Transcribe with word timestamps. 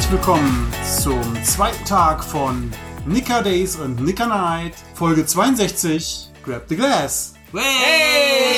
Herzlich 0.00 0.18
willkommen 0.18 0.72
zum 1.02 1.44
zweiten 1.44 1.84
Tag 1.84 2.24
von 2.24 2.72
Nicker 3.04 3.42
Days 3.42 3.76
und 3.76 4.00
Nicker 4.00 4.24
Night, 4.24 4.72
Folge 4.94 5.26
62, 5.26 6.30
Grab 6.42 6.62
the 6.70 6.76
Glass. 6.76 7.34
Hey! 7.52 8.56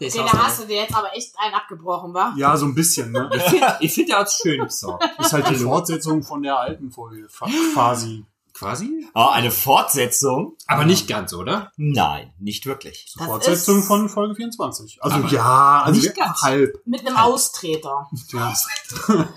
Den 0.00 0.32
hast 0.32 0.62
du 0.62 0.66
dir 0.66 0.76
jetzt 0.76 0.94
aber 0.96 1.14
echt 1.14 1.34
einen 1.38 1.52
abgebrochen, 1.54 2.14
wa? 2.14 2.32
Ja, 2.38 2.56
so 2.56 2.64
ein 2.64 2.74
bisschen, 2.74 3.12
ne? 3.12 3.28
Ich 3.34 3.42
finde, 3.42 3.76
ich 3.80 3.92
find, 3.92 4.08
der 4.08 4.20
hat's 4.20 4.40
schön 4.42 4.64
besorgt. 4.64 5.04
Ist 5.18 5.34
halt 5.34 5.50
die 5.50 5.56
Fortsetzung 5.56 6.22
von 6.22 6.42
der 6.42 6.58
alten 6.58 6.90
Folge, 6.90 7.28
quasi. 7.74 8.24
Quasi? 8.54 9.06
Oh, 9.14 9.28
eine 9.30 9.50
Fortsetzung? 9.50 10.56
Aber 10.66 10.86
nicht 10.86 11.08
ganz, 11.08 11.34
oder? 11.34 11.72
Nein, 11.76 12.32
nicht 12.38 12.64
wirklich. 12.64 13.12
Das 13.18 13.26
Fortsetzung 13.26 13.80
ist- 13.80 13.86
von 13.86 14.08
Folge 14.08 14.34
24. 14.34 15.00
Also 15.02 15.16
Aber 15.16 15.28
ja, 15.28 15.82
also 15.84 16.00
nicht 16.00 16.16
ganz. 16.16 16.40
halb. 16.40 16.80
Mit 16.86 17.06
einem 17.06 17.18
Austreter. 17.18 18.08
Ja. 18.32 18.54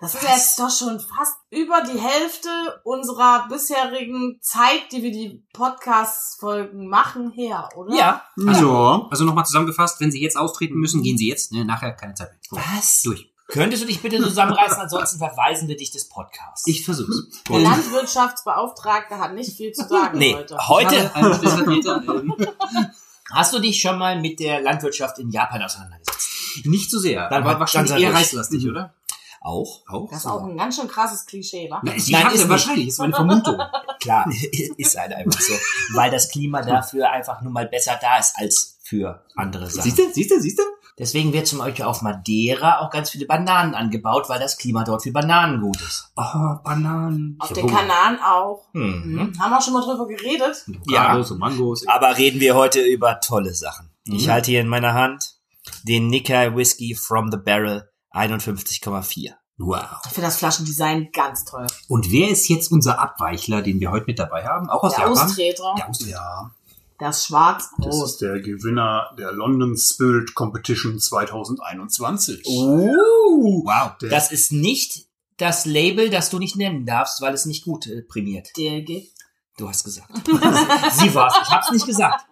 Das 0.00 0.14
ist 0.14 0.22
jetzt 0.22 0.58
doch 0.58 0.70
schon 0.70 0.98
fast 0.98 1.34
über 1.50 1.82
die 1.82 1.98
Hälfte 1.98 2.48
unserer 2.84 3.46
bisherigen 3.48 4.38
Zeit, 4.40 4.90
die 4.92 5.02
wir 5.02 5.10
die 5.12 5.44
Podcast-Folgen 5.52 6.88
machen, 6.88 7.30
her, 7.32 7.68
oder? 7.76 7.94
Ja. 7.94 8.24
ja. 8.38 9.06
Also 9.10 9.24
nochmal 9.24 9.44
zusammefasst, 9.44 10.00
wenn 10.00 10.10
Sie 10.10 10.22
jetzt 10.22 10.38
austreten 10.38 10.76
müssen, 10.76 11.02
gehen 11.02 11.18
Sie 11.18 11.28
jetzt. 11.28 11.52
Ne? 11.52 11.66
Nachher 11.66 11.92
keine 11.92 12.14
Zeit 12.14 12.30
mehr. 12.30 12.62
Was? 12.74 13.02
Durch. 13.02 13.30
Könntest 13.48 13.82
du 13.82 13.86
dich 13.86 14.00
bitte 14.00 14.22
zusammenreißen, 14.22 14.78
ansonsten 14.80 15.18
verweisen 15.18 15.68
wir 15.68 15.76
dich 15.76 15.90
des 15.90 16.08
Podcasts. 16.08 16.66
Ich 16.66 16.84
versuch's. 16.84 17.42
Der 17.48 17.58
Landwirtschaftsbeauftragte 17.58 19.18
hat 19.18 19.34
nicht 19.34 19.56
viel 19.56 19.72
zu 19.72 19.86
sagen 19.88 20.18
nee, 20.18 20.34
heute. 20.34 20.56
heute 20.68 21.10
ähm, 21.16 22.36
hast 23.32 23.52
du 23.52 23.58
dich 23.58 23.80
schon 23.80 23.98
mal 23.98 24.20
mit 24.20 24.38
der 24.38 24.60
Landwirtschaft 24.62 25.18
in 25.18 25.30
Japan 25.30 25.62
auseinandergesetzt. 25.62 26.64
nicht 26.64 26.90
so 26.90 27.00
sehr. 27.00 27.28
Dann 27.28 27.44
war- 27.44 27.58
wahrscheinlich 27.58 27.90
dann 27.92 28.00
eher 28.00 28.14
reißlastig, 28.14 28.68
oder? 28.68 28.94
Auch? 29.40 29.82
Auch? 29.88 30.08
Das 30.10 30.20
ist 30.20 30.26
auch 30.26 30.44
ein 30.44 30.56
ganz 30.56 30.76
schön 30.76 30.86
krasses 30.88 31.24
Klischee, 31.24 31.70
wa? 31.70 31.80
Na, 31.82 31.92
ist 31.92 32.08
die 32.08 32.12
Nein, 32.12 32.26
ist 32.28 32.38
nicht. 32.40 32.48
wahrscheinlich, 32.50 32.88
ist 32.88 32.98
meine 32.98 33.12
Vermutung. 33.16 33.58
Klar, 34.00 34.26
ist 34.76 34.98
halt 34.98 35.12
einfach 35.14 35.40
so. 35.40 35.54
Weil 35.94 36.10
das 36.10 36.28
Klima 36.30 36.60
dafür 36.62 37.10
einfach 37.10 37.40
nur 37.40 37.50
mal 37.52 37.66
besser 37.66 37.98
da 38.00 38.18
ist 38.18 38.34
als 38.36 38.78
für 38.82 39.24
andere 39.36 39.66
Sachen. 39.70 39.82
Siehst 39.90 39.98
du, 39.98 40.12
siehst 40.12 40.30
du, 40.30 40.40
siehst 40.40 40.58
du? 40.58 40.62
Deswegen 40.98 41.32
wird 41.32 41.46
zum 41.46 41.60
Beispiel 41.60 41.86
auf 41.86 42.02
Madeira 42.02 42.80
auch 42.80 42.90
ganz 42.90 43.08
viele 43.08 43.24
Bananen 43.24 43.74
angebaut, 43.74 44.28
weil 44.28 44.38
das 44.38 44.58
Klima 44.58 44.84
dort 44.84 45.02
für 45.02 45.12
Bananen 45.12 45.62
gut 45.62 45.80
ist. 45.80 46.12
Oh, 46.16 46.56
Bananen. 46.62 47.36
Auf 47.38 47.54
den 47.54 47.66
Kanaren 47.66 48.18
auch. 48.22 48.68
Mhm. 48.74 49.02
Mhm. 49.32 49.40
Haben 49.40 49.50
wir 49.50 49.62
schon 49.62 49.72
mal 49.72 49.82
drüber 49.82 50.06
geredet? 50.06 50.66
Ja. 50.90 51.14
Und 51.16 51.38
Mangos. 51.38 51.86
Aber 51.86 52.18
reden 52.18 52.40
wir 52.40 52.54
heute 52.54 52.82
über 52.82 53.18
tolle 53.20 53.54
Sachen. 53.54 53.88
Ich 54.04 54.26
Mhm. 54.26 54.30
halte 54.30 54.50
hier 54.50 54.60
in 54.60 54.68
meiner 54.68 54.92
Hand 54.92 55.36
den 55.84 56.08
Nikkei 56.08 56.54
Whisky 56.54 56.94
from 56.94 57.30
the 57.30 57.38
Barrel 57.38 57.89
51,4. 58.12 59.32
Wow. 59.58 59.82
Ich 60.06 60.12
finde 60.12 60.26
das 60.28 60.36
Flaschendesign 60.38 61.10
ganz 61.12 61.44
toll. 61.44 61.66
Und 61.88 62.10
wer 62.10 62.30
ist 62.30 62.48
jetzt 62.48 62.72
unser 62.72 62.98
Abweichler, 62.98 63.60
den 63.62 63.78
wir 63.80 63.90
heute 63.90 64.06
mit 64.06 64.18
dabei 64.18 64.44
haben? 64.46 64.70
Auch 64.70 64.82
aus 64.84 64.94
Der 64.94 65.04
Japan? 65.06 65.26
Austreter, 65.26 65.74
Der 65.76 65.88
Austreter. 65.88 66.10
Ja, 66.12 66.50
das 66.98 67.16
das 67.16 67.26
schwarz-rot. 67.26 68.04
ist 68.06 68.20
der 68.22 68.40
Gewinner 68.40 69.14
der 69.18 69.32
London 69.32 69.76
Spirit 69.76 70.34
Competition 70.34 70.98
2021. 70.98 72.46
Uh, 72.46 73.62
Wow. 73.64 73.96
Der- 74.00 74.08
das 74.10 74.32
ist 74.32 74.50
nicht 74.52 75.06
das 75.36 75.64
Label, 75.66 76.10
das 76.10 76.30
du 76.30 76.38
nicht 76.38 76.56
nennen 76.56 76.84
darfst, 76.86 77.20
weil 77.20 77.32
es 77.34 77.46
nicht 77.46 77.64
gut 77.64 77.86
äh, 77.86 78.02
prämiert. 78.02 78.48
DLG. 78.56 79.08
Du 79.56 79.68
hast 79.68 79.84
gesagt. 79.84 80.10
Sie 80.26 81.14
war's. 81.14 81.34
Ich 81.42 81.50
hab's 81.50 81.70
nicht 81.70 81.86
gesagt. 81.86 82.24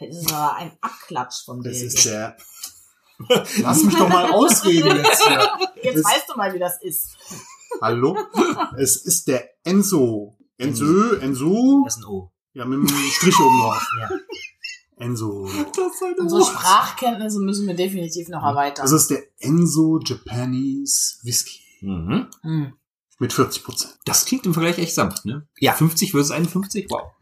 Das 0.00 0.08
ist 0.16 0.32
aber 0.32 0.54
ein 0.56 0.72
Abklatsch 0.80 1.44
vom 1.44 1.62
Das 1.62 1.74
DLG. 1.78 1.86
ist 1.86 2.04
der. 2.06 2.36
Lass 3.62 3.82
mich 3.84 3.94
doch 3.96 4.08
mal 4.08 4.30
ausreden 4.30 4.96
jetzt 4.96 5.26
hier. 5.26 5.48
Jetzt 5.82 5.98
das- 5.98 6.04
weißt 6.12 6.28
du 6.30 6.36
mal, 6.36 6.52
wie 6.54 6.58
das 6.58 6.82
ist. 6.82 7.16
Hallo? 7.80 8.16
Es 8.78 8.96
ist 8.96 9.28
der 9.28 9.48
Enzo. 9.64 10.36
Enzo, 10.58 11.14
Enzo. 11.20 11.82
Das 11.84 11.96
ist 11.96 12.02
ein 12.02 12.06
O. 12.06 12.30
Ja, 12.52 12.64
mit 12.64 12.78
einem 12.78 13.10
Strich 13.10 13.38
oben 13.40 13.58
drauf. 13.60 13.86
Ja. 14.00 14.10
Enzo. 14.96 15.48
Unsere 16.18 16.44
Sprachkenntnisse 16.44 17.40
müssen 17.40 17.66
wir 17.66 17.74
definitiv 17.74 18.28
noch 18.28 18.42
erweitern. 18.44 18.84
Das 18.84 18.92
ist 18.92 19.10
der 19.10 19.22
Enzo 19.38 19.98
Japanese 20.04 21.16
Whisky. 21.22 21.60
Mhm. 21.80 22.28
Hm. 22.42 22.72
Mit 23.20 23.32
40 23.32 23.62
Prozent. 23.62 23.94
Das 24.04 24.24
klingt 24.24 24.44
im 24.44 24.54
Vergleich 24.54 24.78
echt 24.78 24.94
sanft, 24.94 25.24
ne? 25.24 25.46
Ja. 25.58 25.72
50 25.72 26.10
versus 26.10 26.32
51? 26.32 26.86
Wow. 26.90 27.12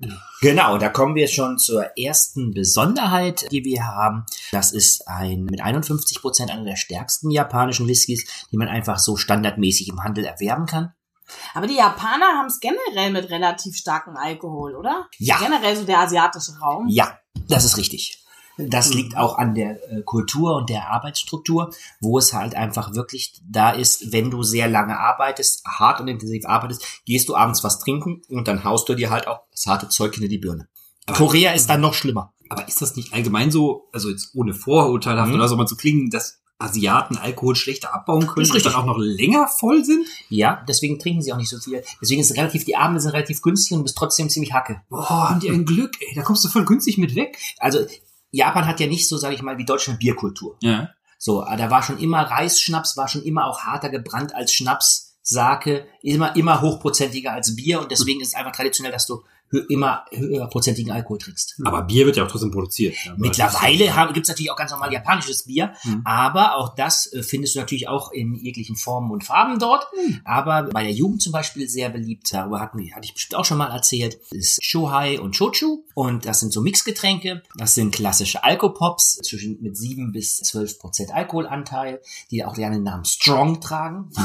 Genau, 0.41 0.79
da 0.79 0.89
kommen 0.89 1.15
wir 1.15 1.29
schon 1.29 1.59
zur 1.59 1.99
ersten 1.99 2.53
Besonderheit, 2.53 3.47
die 3.53 3.65
wir 3.65 3.87
haben. 3.87 4.25
Das 4.53 4.73
ist 4.73 5.07
ein 5.07 5.45
mit 5.45 5.61
51 5.61 6.21
Prozent 6.21 6.51
einer 6.51 6.65
der 6.65 6.77
stärksten 6.77 7.31
japanischen 7.31 7.87
Whiskys, 7.87 8.25
die 8.51 8.57
man 8.57 8.69
einfach 8.69 8.99
so 8.99 9.17
standardmäßig 9.17 9.89
im 9.89 10.03
Handel 10.03 10.25
erwerben 10.25 10.67
kann. 10.67 10.95
Aber 11.55 11.67
die 11.67 11.77
Japaner 11.77 12.27
haben 12.39 12.47
es 12.47 12.61
generell 12.61 13.11
mit 13.11 13.31
relativ 13.31 13.77
starkem 13.77 14.17
Alkohol, 14.17 14.75
oder? 14.75 15.09
Ja. 15.19 15.39
Generell 15.39 15.77
so 15.77 15.85
der 15.85 16.01
asiatische 16.01 16.59
Raum. 16.59 16.89
Ja, 16.89 17.19
das 17.49 17.65
ist 17.65 17.77
richtig. 17.77 18.22
Das 18.71 18.93
liegt 18.95 19.17
auch 19.17 19.39
an 19.39 19.55
der 19.55 19.73
äh, 19.93 20.03
Kultur 20.03 20.57
und 20.57 20.69
der 20.71 20.91
Arbeitsstruktur, 20.91 21.73
wo 22.01 22.19
es 22.19 22.33
halt 22.33 22.55
einfach 22.55 22.95
wirklich 22.95 23.41
da 23.49 23.71
ist, 23.71 24.13
wenn 24.13 24.31
du 24.31 24.43
sehr 24.43 24.69
lange 24.69 24.99
arbeitest, 24.99 25.65
hart 25.67 26.01
und 26.01 26.09
intensiv 26.09 26.45
arbeitest, 26.47 26.85
gehst 27.05 27.29
du 27.29 27.37
abends 27.37 27.63
was 27.65 27.79
trinken 27.79 28.23
und 28.29 28.49
dann 28.49 28.65
haust 28.65 28.89
du 28.89 28.95
dir 28.95 29.11
halt 29.11 29.27
auch 29.27 29.41
das 29.51 29.67
harte 29.67 29.89
Zeug 29.89 30.15
hinter 30.15 30.29
die 30.29 30.39
Birne. 30.39 30.69
Aber- 31.07 31.17
Korea 31.19 31.53
ist 31.53 31.69
dann 31.69 31.81
noch 31.81 31.95
schlimmer. 31.95 32.33
Aber 32.49 32.69
ist 32.69 32.83
das 32.83 32.97
nicht 32.97 33.13
allgemein 33.15 33.51
so, 33.51 33.89
also 33.93 34.11
jetzt 34.11 34.35
ohne 34.35 34.53
vorurteilhaft 34.55 35.31
Mhm. 35.31 35.37
oder 35.37 35.49
so 35.49 35.57
mal 35.57 35.67
zu 35.67 35.77
klingen, 35.77 36.11
dass 36.11 36.39
Asiaten 36.59 37.17
Alkohol 37.17 37.57
schlechter 37.57 37.93
abbauen 37.93 38.25
können 38.27 38.49
und 38.49 38.65
dann 38.65 38.75
auch 38.75 38.85
noch 38.85 38.99
länger 38.99 39.49
voll 39.49 39.85
sind? 39.85 40.07
Ja, 40.29 40.63
deswegen 40.69 40.99
trinken 40.99 41.21
sie 41.23 41.33
auch 41.33 41.37
nicht 41.39 41.49
so 41.49 41.59
viel. 41.59 41.83
Deswegen 42.01 42.21
ist 42.21 42.37
relativ, 42.37 42.65
die 42.65 42.77
Abende 42.77 43.01
sind 43.01 43.13
relativ 43.15 43.43
günstig 43.43 43.73
und 43.73 43.79
du 43.79 43.83
bist 43.85 43.97
trotzdem 43.97 44.29
ziemlich 44.29 44.53
hacke. 44.53 44.81
Boah, 44.91 45.31
haben 45.31 45.41
die 45.41 45.51
ein 45.51 45.65
Glück, 45.65 45.93
ey. 46.01 46.15
Da 46.15 46.23
kommst 46.23 46.45
du 46.45 46.49
voll 46.49 46.65
günstig 46.65 46.99
mit 46.99 47.17
weg. 47.17 47.37
Also 47.59 47.81
Japan 48.33 48.67
hat 48.67 48.81
ja 48.81 48.89
nicht 48.89 49.09
so, 49.09 49.17
sage 49.17 49.35
ich 49.35 49.43
mal, 49.43 49.59
wie 49.59 49.65
Deutschland 49.65 50.01
Bierkultur. 50.01 50.57
Ja. 50.61 50.91
So, 51.19 51.47
äh, 51.47 51.57
da 51.57 51.71
war 51.71 51.83
schon 51.83 51.99
immer 51.99 52.23
Reisschnaps, 52.23 52.97
war 52.97 53.07
schon 53.07 53.23
immer 53.23 53.47
auch 53.47 53.61
harter 53.61 53.91
gebrannt 53.91 54.35
als 54.35 54.53
Schnaps. 54.53 55.11
Sake, 55.25 55.87
immer, 56.03 56.35
immer 56.35 56.63
hochprozentiger 56.63 57.31
als 57.33 57.55
Bier 57.55 57.81
und 57.81 57.93
deswegen 57.93 58.21
ist 58.21 58.29
es 58.29 58.35
einfach 58.35 58.51
traditionell, 58.51 58.91
dass 58.91 59.07
du 59.07 59.23
immer 59.69 60.05
höherprozentigen 60.11 60.93
Alkohol 60.93 61.19
trinkst. 61.19 61.61
Aber 61.65 61.83
Bier 61.83 62.07
wird 62.07 62.17
ja 62.17 62.25
auch 62.25 62.29
trotzdem 62.31 62.51
produziert. 62.51 62.95
Mittlerweile 63.17 63.91
gibt's 64.13 64.29
natürlich 64.29 64.51
auch 64.51 64.57
ganz 64.57 64.71
normal 64.71 64.93
japanisches 64.93 65.45
Bier, 65.45 65.73
Mhm. 65.85 66.03
aber 66.05 66.57
auch 66.57 66.75
das 66.75 67.13
äh, 67.13 67.23
findest 67.23 67.55
du 67.55 67.61
natürlich 67.61 67.89
auch 67.89 68.13
in 68.13 68.35
jeglichen 68.35 68.77
Formen 68.77 69.11
und 69.11 69.25
Farben 69.25 69.59
dort. 69.59 69.87
Aber 70.25 70.65
bei 70.73 70.83
der 70.83 70.93
Jugend 70.93 71.23
zum 71.23 71.33
Beispiel 71.33 71.69
sehr 71.69 71.89
beliebt, 71.91 72.33
darüber 72.33 72.61
hatten 72.61 72.79
hatte 72.95 73.05
ich 73.05 73.15
bestimmt 73.15 73.37
auch 73.39 73.45
schon 73.45 73.59
mal 73.59 73.71
erzählt, 73.71 74.19
ist 74.31 74.65
Shohai 74.65 75.21
und 75.21 75.37
Shochu. 75.37 75.85
Und 75.95 76.27
das 76.27 76.41
sind 76.41 76.53
so 76.53 76.61
Mixgetränke. 76.61 77.43
Das 77.57 77.75
sind 77.75 77.95
klassische 77.95 78.43
Alkopops 78.45 79.19
zwischen 79.23 79.61
mit 79.63 79.77
7 79.77 80.13
bis 80.13 80.37
12 80.39 80.79
Prozent 80.79 81.11
Alkoholanteil, 81.13 82.01
die 82.31 82.45
auch 82.45 82.55
gerne 82.55 82.77
den 82.77 82.85
Namen 82.85 83.05
Strong 83.05 83.61
tragen. 83.61 84.11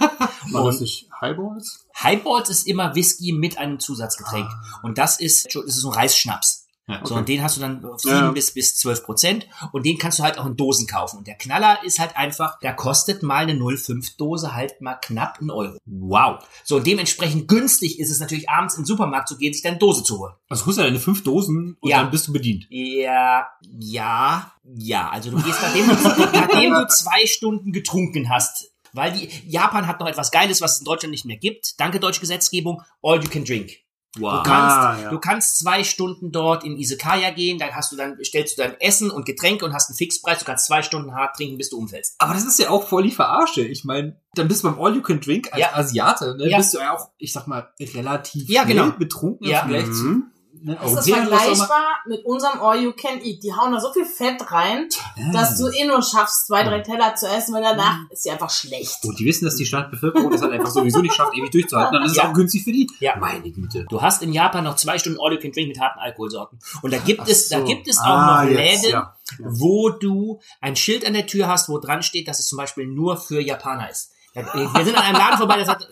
War 0.52 0.64
das 0.64 0.80
nicht 0.80 1.08
Highballs? 1.20 1.86
Highballs 2.02 2.48
ist 2.50 2.66
immer 2.66 2.94
Whisky 2.94 3.32
mit 3.32 3.58
einem 3.58 3.78
Zusatzgetränk. 3.78 4.48
Und 4.82 4.98
das 4.98 5.20
ist, 5.20 5.54
das 5.54 5.64
ist 5.64 5.76
so 5.76 5.90
ein 5.90 5.94
Reisschnaps. 5.94 6.66
Ja, 6.88 7.00
So, 7.04 7.12
Okay. 7.14 7.20
und 7.20 7.28
den 7.28 7.42
hast 7.44 7.56
du 7.56 7.60
dann 7.60 7.84
auf 7.84 8.00
7 8.00 8.14
Ja. 8.16 8.30
bis, 8.32 8.52
bis 8.52 8.74
12 8.76 9.04
Prozent. 9.04 9.46
Und 9.70 9.86
den 9.86 9.96
kannst 9.98 10.18
du 10.18 10.24
halt 10.24 10.38
auch 10.38 10.46
in 10.46 10.56
Dosen 10.56 10.88
kaufen. 10.88 11.18
Und 11.18 11.26
der 11.28 11.36
Knaller 11.36 11.84
ist 11.84 12.00
halt 12.00 12.16
einfach, 12.16 12.58
da 12.62 12.72
kostet 12.72 13.22
mal 13.22 13.44
eine 13.44 13.52
0,5 13.52 14.16
Dose 14.16 14.54
halt 14.54 14.80
mal 14.80 14.94
knapp 14.96 15.38
einen 15.40 15.50
Euro. 15.50 15.76
Wow. 15.84 16.42
So, 16.64 16.76
und 16.76 16.86
dementsprechend 16.88 17.46
günstig 17.46 18.00
ist 18.00 18.10
es 18.10 18.18
natürlich 18.18 18.48
abends 18.48 18.74
in 18.74 18.80
den 18.82 18.86
Supermarkt 18.86 19.28
zu 19.28 19.36
gehen, 19.36 19.52
sich 19.52 19.62
deine 19.62 19.76
Dose 19.78 20.02
zu 20.02 20.18
holen. 20.18 20.32
Also 20.48 20.66
holst 20.66 20.78
du 20.78 20.82
deine 20.82 20.98
fünf 20.98 21.22
Dosen 21.22 21.76
und 21.80 21.88
Ja. 21.88 21.98
dann 22.02 22.10
bist 22.10 22.26
du 22.26 22.32
bedient. 22.32 22.66
Ja, 22.70 23.46
ja, 23.78 24.50
ja. 24.64 25.10
Also 25.10 25.30
du 25.30 25.36
gehst, 25.42 25.60
nachdem 25.62 25.86
nachdem 26.32 26.72
du 26.74 26.88
zwei 26.88 27.24
Stunden 27.26 27.70
getrunken 27.72 28.30
hast, 28.30 28.72
weil 28.92 29.12
die, 29.12 29.28
Japan 29.46 29.86
hat 29.86 30.00
noch 30.00 30.06
etwas 30.08 30.30
Geiles, 30.30 30.60
was 30.60 30.72
es 30.74 30.78
in 30.80 30.84
Deutschland 30.84 31.10
nicht 31.12 31.24
mehr 31.24 31.36
gibt. 31.36 31.78
Danke, 31.80 32.00
deutsche 32.00 32.20
Gesetzgebung. 32.20 32.82
All 33.02 33.22
you 33.22 33.28
can 33.30 33.44
drink. 33.44 33.72
Wow. 34.18 34.42
Du 34.42 34.50
kannst, 34.50 34.76
Ah, 34.76 34.98
ja. 35.02 35.10
du 35.10 35.18
kannst 35.20 35.58
zwei 35.60 35.84
Stunden 35.84 36.32
dort 36.32 36.64
in 36.64 36.76
Isekaya 36.76 37.30
gehen, 37.30 37.58
dann 37.60 37.70
hast 37.76 37.92
du 37.92 37.96
dann, 37.96 38.16
stellst 38.24 38.58
du 38.58 38.62
dein 38.62 38.74
Essen 38.80 39.08
und 39.08 39.24
Getränke 39.24 39.64
und 39.64 39.72
hast 39.72 39.88
einen 39.88 39.96
Fixpreis. 39.98 40.40
Du 40.40 40.44
kannst 40.44 40.66
zwei 40.66 40.82
Stunden 40.82 41.14
hart 41.14 41.36
trinken, 41.36 41.56
bis 41.58 41.70
du 41.70 41.78
umfällst. 41.78 42.16
Aber 42.18 42.34
das 42.34 42.44
ist 42.44 42.58
ja 42.58 42.70
auch 42.70 42.88
voll 42.88 43.04
die 43.04 43.12
Verarsche. 43.12 43.60
Ich 43.62 43.84
meine, 43.84 44.20
dann 44.34 44.48
bist 44.48 44.64
du 44.64 44.68
beim 44.72 44.80
All 44.82 44.96
You 44.96 45.02
Can 45.02 45.20
Drink 45.20 45.50
als 45.52 45.60
Ja. 45.60 45.74
Asiate, 45.76 46.34
ne? 46.36 46.48
Ja. 46.50 46.56
Bist 46.58 46.74
du 46.74 46.78
ja 46.78 46.92
auch, 46.96 47.10
ich 47.18 47.32
sag 47.32 47.46
mal, 47.46 47.68
relativ 47.78 48.48
Ja, 48.48 48.64
genau. 48.64 48.90
betrunken 48.90 49.46
Ja. 49.46 49.60
im 49.62 49.70
Vergleich 49.70 49.92
zu 49.94 50.04
Mhm. 50.04 50.24
Ne, 50.62 50.78
Es 50.84 50.92
ist 50.92 51.06
immer. 51.08 51.16
vergleichbar 51.18 51.86
mit 52.06 52.24
unserem 52.24 52.60
All 52.60 52.80
You 52.82 52.92
Can 52.92 53.20
Eat. 53.20 53.42
Die 53.42 53.52
hauen 53.52 53.72
da 53.72 53.80
so 53.80 53.92
viel 53.92 54.04
Fett 54.04 54.50
rein, 54.52 54.88
dass 55.32 55.56
du 55.58 55.68
eh 55.68 55.86
nur 55.86 56.02
schaffst, 56.02 56.46
zwei, 56.46 56.62
drei 56.62 56.80
Teller 56.80 57.14
zu 57.14 57.26
essen, 57.26 57.54
weil 57.54 57.62
danach 57.62 57.98
ist 58.10 58.22
sie 58.22 58.30
einfach 58.30 58.50
schlecht. 58.50 58.98
Und 59.04 59.18
die 59.18 59.24
wissen, 59.24 59.44
dass 59.44 59.56
die 59.56 59.66
Stadtbevölkerung 59.66 60.30
das 60.30 60.42
halt 60.42 60.52
einfach 60.52 60.70
sowieso 60.70 61.00
nicht 61.00 61.14
schafft, 61.14 61.34
ewig 61.36 61.50
durchzuhalten. 61.50 61.94
Dann 61.94 62.02
ist 62.04 62.12
es 62.12 62.16
Ja. 62.18 62.28
auch 62.28 62.32
günstig 62.34 62.64
für 62.64 62.72
die. 62.72 62.88
Ja. 63.00 63.16
Meine 63.16 63.50
Güte. 63.50 63.84
Du 63.88 64.00
hast 64.02 64.22
in 64.22 64.32
Japan 64.32 64.64
noch 64.64 64.76
zwei 64.76 64.98
Stunden 64.98 65.18
All 65.20 65.32
You 65.32 65.38
Can 65.40 65.52
Drink 65.52 65.68
mit 65.68 65.80
harten 65.80 65.98
Alkoholsorten. 65.98 66.58
Und 66.82 66.92
da 66.92 66.98
gibt 66.98 67.28
es, 67.28 67.48
da 67.48 67.58
so. 67.60 67.64
gibt 67.64 67.88
es 67.88 67.98
auch 67.98 68.04
Ah, 68.06 68.44
noch 68.44 68.50
jetzt, 68.50 68.82
Läden, 68.84 68.92
ja. 68.92 69.16
wo 69.38 69.90
du 69.90 70.40
ein 70.60 70.76
Schild 70.76 71.06
an 71.06 71.14
der 71.14 71.26
Tür 71.26 71.48
hast, 71.48 71.68
wo 71.68 71.78
dran 71.78 72.02
steht, 72.02 72.28
dass 72.28 72.38
es 72.40 72.46
zum 72.48 72.56
Beispiel 72.58 72.86
nur 72.86 73.16
für 73.16 73.40
Japaner 73.40 73.90
ist. 73.90 74.10
Ja, 74.34 74.42
Wir 74.74 74.84
sind 74.84 74.96
an 74.96 75.02
einem 75.02 75.16
Laden 75.18 75.38
vorbei, 75.38 75.58
das 75.58 75.66
hat 75.68 75.88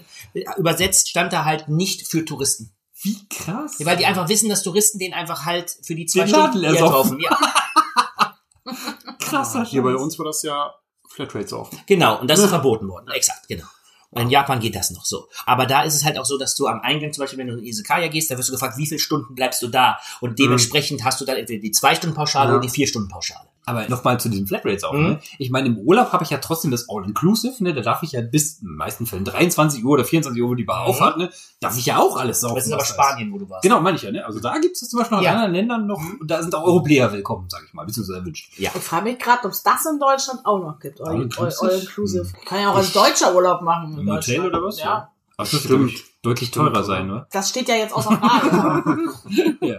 übersetzt 0.57 1.09
stand 1.09 1.33
da 1.33 1.45
halt 1.45 1.69
nicht 1.69 2.07
für 2.09 2.25
Touristen. 2.25 2.73
Wie 3.03 3.29
krass. 3.29 3.79
Ja, 3.79 3.87
weil 3.87 3.97
die 3.97 4.07
einfach 4.07 4.29
wissen, 4.29 4.49
dass 4.49 4.63
Touristen 4.63 4.99
den 4.99 5.15
einfach 5.15 5.45
halt 5.45 5.75
für 5.83 5.95
die 5.95 6.07
zwei 6.07 6.25
Den 6.25 6.29
Stunden 6.31 6.77
saufen. 6.77 7.19
kaufen. 7.19 7.21
Ja, 7.21 7.39
krasser 9.21 9.65
Hier 9.65 9.83
bei 9.83 9.95
uns 9.95 10.19
war 10.19 10.27
das 10.27 10.43
ja 10.43 10.75
Flatrates 11.09 11.53
auf. 11.53 11.71
genau. 11.87 12.19
Und 12.21 12.29
das 12.29 12.39
ist 12.41 12.49
verboten 12.51 12.89
worden. 12.89 13.09
Exakt, 13.13 13.49
genau. 13.49 13.65
Und 14.11 14.23
in 14.23 14.31
Japan 14.31 14.59
geht 14.59 14.75
das 14.75 14.91
noch 14.91 15.05
so. 15.05 15.29
Aber 15.45 15.67
da 15.67 15.83
ist 15.83 15.95
es 15.95 16.03
halt 16.05 16.19
auch 16.19 16.25
so, 16.25 16.39
dass 16.39 16.55
du 16.55 16.67
am 16.67 16.81
Eingang 16.81 17.13
zum 17.13 17.23
Beispiel, 17.23 17.39
wenn 17.39 17.49
du 17.49 17.59
in 17.59 17.65
Izakaya 17.65 18.09
gehst, 18.09 18.31
da 18.31 18.39
wirst 18.39 18.49
du 18.49 18.53
gefragt, 18.55 18.79
wie 18.79 18.87
viele 18.87 18.99
Stunden 19.01 19.35
bleibst 19.35 19.61
du 19.61 19.69
da? 19.69 19.99
Und 20.23 20.39
dementsprechend 20.39 21.05
hast 21.05 21.21
du 21.21 21.27
dann 21.27 21.37
entweder 21.37 21.61
die 21.61 21.73
zwei 21.73 21.95
Stunden 21.95 22.17
Pauschale 22.17 22.49
Ja. 22.51 22.55
oder 22.57 22.63
die 22.63 22.71
vier 22.71 22.87
Stunden 22.87 23.09
Pauschale. 23.09 23.47
Aber 23.67 23.87
nochmal 23.89 24.19
zu 24.19 24.31
diesen 24.31 24.47
Flatrates 24.47 24.83
auch. 24.85 24.95
Mhm. 24.95 25.01
Ne? 25.03 25.21
Ich 25.39 25.51
meine, 25.51 25.69
im 25.69 25.77
Urlaub 25.79 26.13
habe 26.13 26.25
ich 26.25 26.31
ja 26.31 26.39
trotzdem 26.39 26.71
das 26.71 26.87
All-Inclusive. 26.89 27.63
Ne? 27.63 27.75
Da 27.75 27.83
darf 27.83 28.03
ich 28.03 28.13
ja 28.13 28.23
bis 28.23 28.61
in 28.61 28.69
den 28.69 28.77
meisten 28.77 29.05
Fällen 29.07 29.25
23 29.27 29.85
Uhr 29.85 29.91
oder 29.93 30.05
24 30.07 30.43
Uhr, 30.43 30.49
wo 30.51 30.55
die 30.55 30.65
Bar 30.65 30.85
Mhm. 30.85 30.87
aufhat, 30.89 31.17
ne? 31.19 31.31
darf 31.61 31.77
ich 31.77 31.85
ja 31.85 31.99
auch 31.99 32.17
alles 32.17 32.41
saufen. 32.41 32.57
Das 32.57 32.67
ist 32.67 32.73
aber 32.73 32.85
Spanien, 32.85 33.31
wo 33.33 33.39
du 33.39 33.49
warst. 33.51 33.63
Genau, 33.63 33.81
meine 33.81 33.97
ich 33.97 34.03
ja. 34.03 34.11
Ne? 34.11 34.25
Also 34.25 34.41
da 34.41 34.57
gibt 34.59 34.75
es 34.81 34.89
zum 34.89 35.01
Beispiel 35.01 35.19
noch 35.19 35.25
Ja. 35.25 35.31
in 35.33 35.37
anderen 35.37 35.55
Ländern 35.55 35.87
noch, 35.87 36.01
und 36.21 36.31
da 36.31 36.41
sind 36.41 36.55
auch 36.55 36.63
Europäer 36.65 37.13
willkommen, 37.13 37.51
sage 37.51 37.65
ich 37.67 37.75
mal, 37.75 37.85
beziehungsweise 37.85 38.21
erwünscht. 38.21 38.59
Ja. 38.59 38.71
Ich 38.75 38.83
frage 38.83 39.05
mich 39.05 39.19
gerade, 39.19 39.45
ob 39.45 39.53
es 39.53 39.63
das 39.63 39.85
in 39.85 39.99
Deutschland 39.99 40.41
auch 40.47 40.61
noch 40.61 40.79
gibt. 40.79 41.01
All, 41.03 41.09
all, 41.09 41.15
All-inclusive? 41.17 41.71
all 41.73 41.79
inclusive. 41.81 42.27
Ich 42.41 42.45
kann 42.47 42.61
ja 42.63 42.71
auch 42.73 42.77
als 42.77 42.93
Deutscher 42.93 43.35
Urlaub 43.35 43.61
machen. 43.63 43.93
in 43.93 43.99
Im 44.01 44.09
Hotel 44.11 44.37
Deutschland. 44.37 44.55
oder 44.55 44.63
was? 44.67 44.79
Ja. 44.81 45.11
Das 45.37 45.53
wird 45.53 45.63
Stimmt. 45.65 45.91
Stimmt. 45.93 46.05
deutlich 46.23 46.51
teurer 46.51 46.83
sein, 46.83 47.07
ne? 47.07 47.27
Das 47.31 47.49
steht 47.51 47.69
ja 47.69 47.77
jetzt 47.77 47.93
außer 47.95 48.11
Frage. 48.17 48.99
Ja. 49.61 49.77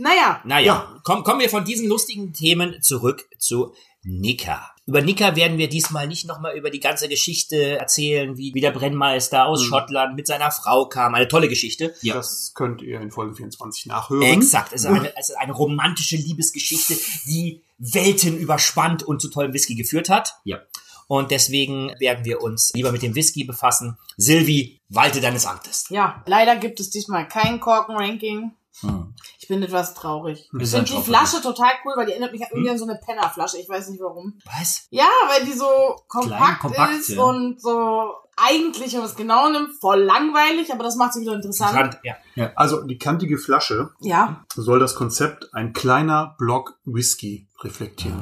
Naja, 0.00 0.40
Naja, 0.44 1.00
komm, 1.04 1.22
kommen 1.24 1.40
wir 1.40 1.48
von 1.48 1.64
diesen 1.64 1.88
lustigen 1.88 2.32
Themen 2.32 2.80
zurück 2.82 3.28
zu 3.38 3.74
Nika. 4.02 4.70
Über 4.86 5.02
Nika 5.02 5.36
werden 5.36 5.58
wir 5.58 5.68
diesmal 5.68 6.08
nicht 6.08 6.26
nochmal 6.26 6.56
über 6.56 6.70
die 6.70 6.80
ganze 6.80 7.08
Geschichte 7.08 7.78
erzählen, 7.78 8.36
wie, 8.38 8.54
wie 8.54 8.60
der 8.60 8.70
Brennmeister 8.72 9.44
aus 9.46 9.60
Mhm. 9.62 9.66
Schottland 9.66 10.16
mit 10.16 10.26
seiner 10.26 10.50
Frau 10.50 10.86
kam. 10.88 11.14
Eine 11.14 11.28
tolle 11.28 11.48
Geschichte. 11.48 11.94
Ja. 12.00 12.14
Das 12.14 12.52
könnt 12.54 12.80
ihr 12.82 13.00
in 13.00 13.10
Folge 13.10 13.34
24 13.36 13.86
nachhören. 13.86 14.22
Exakt. 14.22 14.72
Es 14.72 14.80
ist, 14.82 14.86
eine, 14.86 15.16
es 15.16 15.28
ist 15.28 15.36
eine 15.38 15.52
romantische 15.52 16.16
Liebesgeschichte, 16.16 16.96
die 17.26 17.62
Welten 17.78 18.38
überspannt 18.38 19.02
und 19.02 19.20
zu 19.20 19.28
tollem 19.28 19.52
Whisky 19.52 19.74
geführt 19.74 20.08
hat. 20.08 20.34
Ja. 20.44 20.58
Und 21.06 21.30
deswegen 21.30 21.92
werden 21.98 22.24
wir 22.24 22.40
uns 22.42 22.72
lieber 22.74 22.90
mit 22.92 23.02
dem 23.02 23.14
Whisky 23.14 23.44
befassen. 23.44 23.98
Silvi, 24.16 24.78
walte 24.88 25.20
deines 25.20 25.44
Amtes. 25.44 25.86
ja, 25.90 26.22
leider 26.26 26.56
gibt 26.56 26.80
es 26.80 26.90
diesmal 26.90 27.28
kein 27.28 27.60
Korken-Ranking. 27.60 28.52
Hm. 28.80 29.14
Ich 29.38 29.48
bin 29.48 29.62
etwas 29.62 29.94
traurig. 29.94 30.48
Ich 30.54 30.62
Ist 30.62 30.74
finde 30.74 30.92
ein 30.92 30.96
die. 30.96 31.02
Flasche 31.02 31.42
total 31.42 31.70
cool, 31.84 31.94
weil 31.96 32.06
die 32.06 32.12
erinnert 32.12 32.32
mich 32.32 32.40
irgendwie 32.42 32.70
an 32.70 32.78
so 32.78 32.84
eine 32.84 32.96
Pennerflasche. 33.04 33.58
Ich 33.58 33.68
weiß 33.68 33.88
nicht 33.90 34.00
warum. 34.00 34.38
Was? 34.44 34.86
Ja, 34.90 35.08
weil 35.28 35.44
die 35.44 35.52
so 35.52 35.66
kompakt, 36.08 36.60
kompakt, 36.60 36.94
ist 37.00 37.08
ja. 37.10 37.22
und 37.22 37.60
so 37.60 38.12
eigentlich, 38.36 38.92
wenn 38.92 39.00
man 39.00 39.08
es 39.10 39.16
genau 39.16 39.50
nimmt, 39.50 39.74
voll 39.80 40.00
langweilig, 40.02 40.72
aber 40.72 40.82
das 40.84 40.96
macht 40.96 41.12
sie 41.12 41.20
wieder 41.20 41.34
interessant. 41.34 41.76
Rand, 41.76 41.98
ja. 42.04 42.52
Also 42.54 42.82
die 42.82 42.96
kantige 42.96 43.36
Flasche 43.36 43.90
Ja, 44.00 44.44
soll 44.54 44.78
das 44.78 44.94
Konzept 44.94 45.52
ein 45.52 45.72
kleiner 45.74 46.36
Block 46.38 46.78
Whisky 46.86 47.48
reflektieren. 47.62 48.18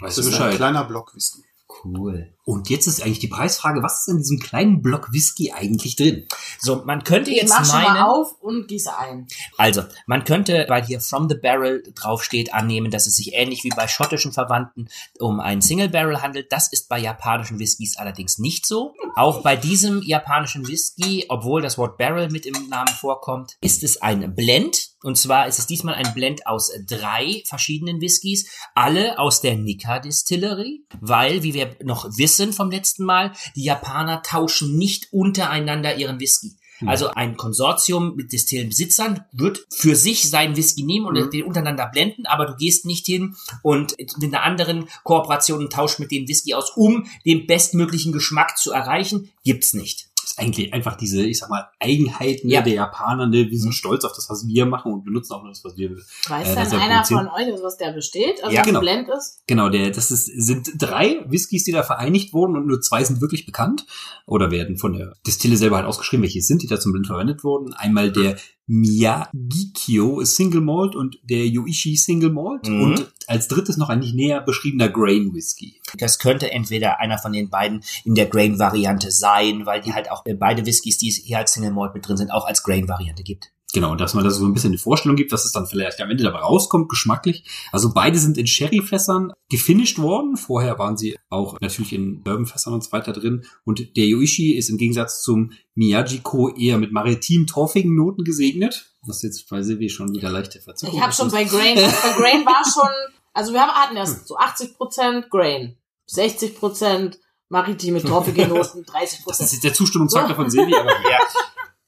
Weißt 0.00 0.16
Das 0.16 0.24
du 0.24 0.30
ist 0.30 0.36
ein 0.36 0.44
Bescheid? 0.44 0.56
kleiner 0.56 0.84
Block 0.84 1.14
Whisky. 1.14 1.42
Cool. 1.84 2.32
Und 2.46 2.68
jetzt 2.68 2.86
ist 2.86 3.02
eigentlich 3.02 3.20
die 3.20 3.28
Preisfrage, 3.28 3.82
was 3.82 4.00
ist 4.00 4.08
in 4.08 4.18
diesem 4.18 4.38
kleinen 4.38 4.82
Block 4.82 5.12
Whisky 5.12 5.52
eigentlich 5.52 5.96
drin? 5.96 6.26
So, 6.60 6.84
man 6.84 7.02
könnte 7.02 7.30
ich 7.30 7.38
jetzt 7.38 7.48
mach 7.48 7.64
schon 7.64 7.82
meinen, 7.82 7.94
mal 7.94 8.02
auf 8.02 8.38
und 8.40 8.68
gieße 8.68 8.96
ein. 8.98 9.26
also, 9.56 9.82
man 10.06 10.24
könnte, 10.24 10.66
weil 10.68 10.84
hier 10.84 11.00
From 11.00 11.28
the 11.30 11.36
Barrel 11.36 11.82
draufsteht, 11.94 12.52
annehmen, 12.52 12.90
dass 12.90 13.06
es 13.06 13.16
sich 13.16 13.32
ähnlich 13.32 13.64
wie 13.64 13.70
bei 13.70 13.88
schottischen 13.88 14.32
Verwandten 14.32 14.88
um 15.18 15.40
einen 15.40 15.62
Single 15.62 15.88
Barrel 15.88 16.20
handelt. 16.20 16.52
Das 16.52 16.70
ist 16.70 16.90
bei 16.90 16.98
japanischen 16.98 17.58
Whiskys 17.58 17.96
allerdings 17.96 18.38
nicht 18.38 18.66
so. 18.66 18.94
Auch 19.16 19.42
bei 19.42 19.56
diesem 19.56 20.02
japanischen 20.02 20.68
Whisky, 20.68 21.24
obwohl 21.30 21.62
das 21.62 21.78
Wort 21.78 21.96
Barrel 21.96 22.30
mit 22.30 22.44
im 22.44 22.68
Namen 22.68 22.94
vorkommt, 22.94 23.56
ist 23.62 23.82
es 23.82 24.02
ein 24.02 24.34
Blend. 24.34 24.90
Und 25.02 25.16
zwar 25.18 25.48
ist 25.48 25.58
es 25.58 25.66
diesmal 25.66 25.94
ein 25.94 26.14
Blend 26.14 26.46
aus 26.46 26.70
drei 26.86 27.42
verschiedenen 27.46 28.00
Whiskys, 28.00 28.50
alle 28.74 29.18
aus 29.18 29.40
der 29.42 29.56
Nika 29.56 29.98
Distillery, 29.98 30.86
weil, 31.00 31.42
wie 31.42 31.52
wir 31.52 31.76
noch 31.82 32.06
wissen 32.16 32.33
vom 32.52 32.70
letzten 32.70 33.04
Mal, 33.04 33.32
die 33.56 33.64
Japaner 33.64 34.22
tauschen 34.22 34.76
nicht 34.76 35.08
untereinander 35.12 35.96
ihren 35.96 36.20
Whisky. 36.20 36.52
Also 36.86 37.08
ein 37.08 37.36
Konsortium 37.36 38.16
mit 38.16 38.32
Distillenbesitzern 38.32 39.24
wird 39.32 39.64
für 39.70 39.94
sich 39.94 40.28
seinen 40.28 40.56
Whisky 40.56 40.82
nehmen 40.82 41.06
und 41.06 41.14
Mhm. 41.14 41.30
den 41.30 41.44
untereinander 41.44 41.86
blenden, 41.86 42.26
aber 42.26 42.46
du 42.46 42.56
gehst 42.56 42.84
nicht 42.84 43.06
hin 43.06 43.36
und 43.62 43.94
mit 43.98 44.34
einer 44.34 44.42
anderen 44.42 44.88
Kooperation 45.04 45.60
und 45.60 45.72
tauscht 45.72 46.00
mit 46.00 46.10
dem 46.10 46.28
Whisky 46.28 46.52
aus, 46.52 46.70
um 46.76 47.06
den 47.24 47.46
bestmöglichen 47.46 48.12
Geschmack 48.12 48.58
zu 48.58 48.72
erreichen. 48.72 49.30
Gibt's 49.44 49.72
nicht. 49.72 50.08
Ist 50.24 50.38
eigentlich 50.38 50.72
einfach 50.72 50.96
diese, 50.96 51.22
ich 51.24 51.38
sag 51.38 51.50
mal, 51.50 51.68
Eigenheiten 51.78 52.48
Ja. 52.48 52.60
ne, 52.60 52.64
der 52.66 52.74
Japaner, 52.74 53.26
ne? 53.26 53.50
Wir 53.50 53.58
sind 53.58 53.72
stolz 53.74 54.04
auf 54.04 54.12
das, 54.14 54.28
was 54.30 54.46
wir 54.46 54.66
machen 54.66 54.92
und 54.92 55.04
benutzen 55.04 55.34
auch 55.34 55.42
nur 55.42 55.52
das, 55.52 55.64
was 55.64 55.76
wir 55.76 55.90
Weiß 55.90 56.48
Äh, 56.48 56.54
denn 56.54 56.70
ja 56.72 56.78
einer 56.78 57.04
von 57.04 57.28
euch, 57.28 57.52
aus 57.52 57.62
was 57.62 57.76
der 57.76 57.92
besteht? 57.92 58.42
Also 58.42 58.54
Ja, 58.54 58.62
genau. 58.62 58.80
Blend 58.80 59.08
ist? 59.08 59.42
Genau, 59.46 59.68
der, 59.68 59.90
das 59.90 60.10
ist, 60.10 60.26
sind 60.26 60.70
drei 60.78 61.24
Whiskys, 61.28 61.64
die 61.64 61.72
da 61.72 61.82
vereinigt 61.82 62.32
wurden 62.32 62.56
und 62.56 62.66
nur 62.66 62.80
zwei 62.80 63.04
sind 63.04 63.20
wirklich 63.20 63.46
bekannt 63.46 63.86
oder 64.26 64.50
werden 64.50 64.76
von 64.78 64.94
der 64.94 65.14
Distille 65.26 65.56
selber 65.56 65.76
halt 65.76 65.86
ausgeschrieben, 65.86 66.22
welche 66.22 66.40
sind, 66.42 66.62
die 66.62 66.66
da 66.66 66.80
zum 66.80 66.92
Blend 66.92 67.06
verwendet 67.06 67.44
wurden. 67.44 67.74
Einmal 67.74 68.10
der 68.10 68.36
Miyagikyo 68.66 70.24
Single 70.24 70.60
Malt 70.60 70.94
und 70.96 71.18
der 71.22 71.46
Yoichi 71.46 71.96
Single 71.96 72.30
Malt 72.30 72.68
Mhm. 72.68 72.82
und 72.82 73.12
als 73.26 73.48
drittes 73.48 73.76
noch 73.76 73.88
ein 73.88 74.00
nicht 74.00 74.14
näher 74.14 74.40
beschriebener 74.40 74.88
Grain 74.88 75.32
Whisky. 75.34 75.80
Das 75.98 76.18
könnte 76.18 76.50
entweder 76.50 77.00
einer 77.00 77.18
von 77.18 77.32
den 77.32 77.50
beiden 77.50 77.82
in 78.04 78.14
der 78.14 78.26
Grain-Variante 78.26 79.10
sein, 79.10 79.66
weil 79.66 79.80
die 79.80 79.92
halt 79.94 80.10
auch 80.10 80.24
äh, 80.26 80.34
beide 80.34 80.66
Whiskys, 80.66 80.98
die 80.98 81.08
es 81.08 81.16
hier 81.16 81.38
als 81.38 81.52
Single 81.52 81.72
Malt 81.72 81.94
mit 81.94 82.06
drin 82.06 82.16
sind, 82.16 82.30
auch 82.30 82.46
als 82.46 82.62
Grain-Variante 82.62 83.22
gibt. 83.22 83.50
Genau, 83.74 83.90
und 83.90 84.00
dass 84.00 84.14
man 84.14 84.22
da 84.22 84.30
so 84.30 84.46
ein 84.46 84.54
bisschen 84.54 84.70
eine 84.70 84.78
Vorstellung 84.78 85.16
gibt, 85.16 85.32
was 85.32 85.44
es 85.44 85.50
dann 85.50 85.66
vielleicht 85.66 86.00
am 86.00 86.08
Ende 86.08 86.22
dabei 86.22 86.38
rauskommt, 86.38 86.88
geschmacklich. 86.88 87.44
Also 87.72 87.92
beide 87.92 88.20
sind 88.20 88.38
in 88.38 88.46
Sherryfässern 88.46 89.32
gefinisht 89.50 89.98
worden. 89.98 90.36
Vorher 90.36 90.78
waren 90.78 90.96
sie 90.96 91.18
auch 91.28 91.60
natürlich 91.60 91.92
in 91.92 92.22
Bourbonfässern 92.22 92.72
und 92.72 92.84
so 92.84 92.92
weiter 92.92 93.12
drin. 93.12 93.44
Und 93.64 93.96
der 93.96 94.06
Yoichi 94.06 94.52
ist 94.52 94.70
im 94.70 94.76
Gegensatz 94.76 95.22
zum 95.22 95.50
Miyajiko 95.74 96.50
eher 96.50 96.78
mit 96.78 96.92
maritim-torfigen 96.92 97.96
Noten 97.96 98.22
gesegnet. 98.22 98.92
Was 99.02 99.22
jetzt 99.22 99.50
bei 99.50 99.60
Silvi 99.60 99.90
schon 99.90 100.14
wieder 100.14 100.30
leichte 100.30 100.60
Verzögerung 100.60 100.96
Ich 100.96 101.02
habe 101.02 101.12
schon 101.12 101.32
bei 101.32 101.42
Grain, 101.42 101.74
bei 101.76 102.12
Grain 102.16 102.46
war 102.46 102.62
schon, 102.64 102.90
also 103.32 103.52
wir 103.52 103.60
haben, 103.60 103.72
hatten 103.72 103.96
erst 103.96 104.28
so 104.28 104.38
80% 104.38 105.30
Grain, 105.30 105.76
60% 106.08 107.16
maritime 107.48 108.00
torfige 108.00 108.46
Noten, 108.46 108.84
30%. 108.84 109.22
Das 109.26 109.40
ist 109.40 109.52
jetzt 109.52 109.64
der 109.64 109.74
Zustimmungsfaktor 109.74 110.36
von 110.36 110.48
Silvi, 110.48 110.76
aber 110.76 110.90
ja. 111.10 111.18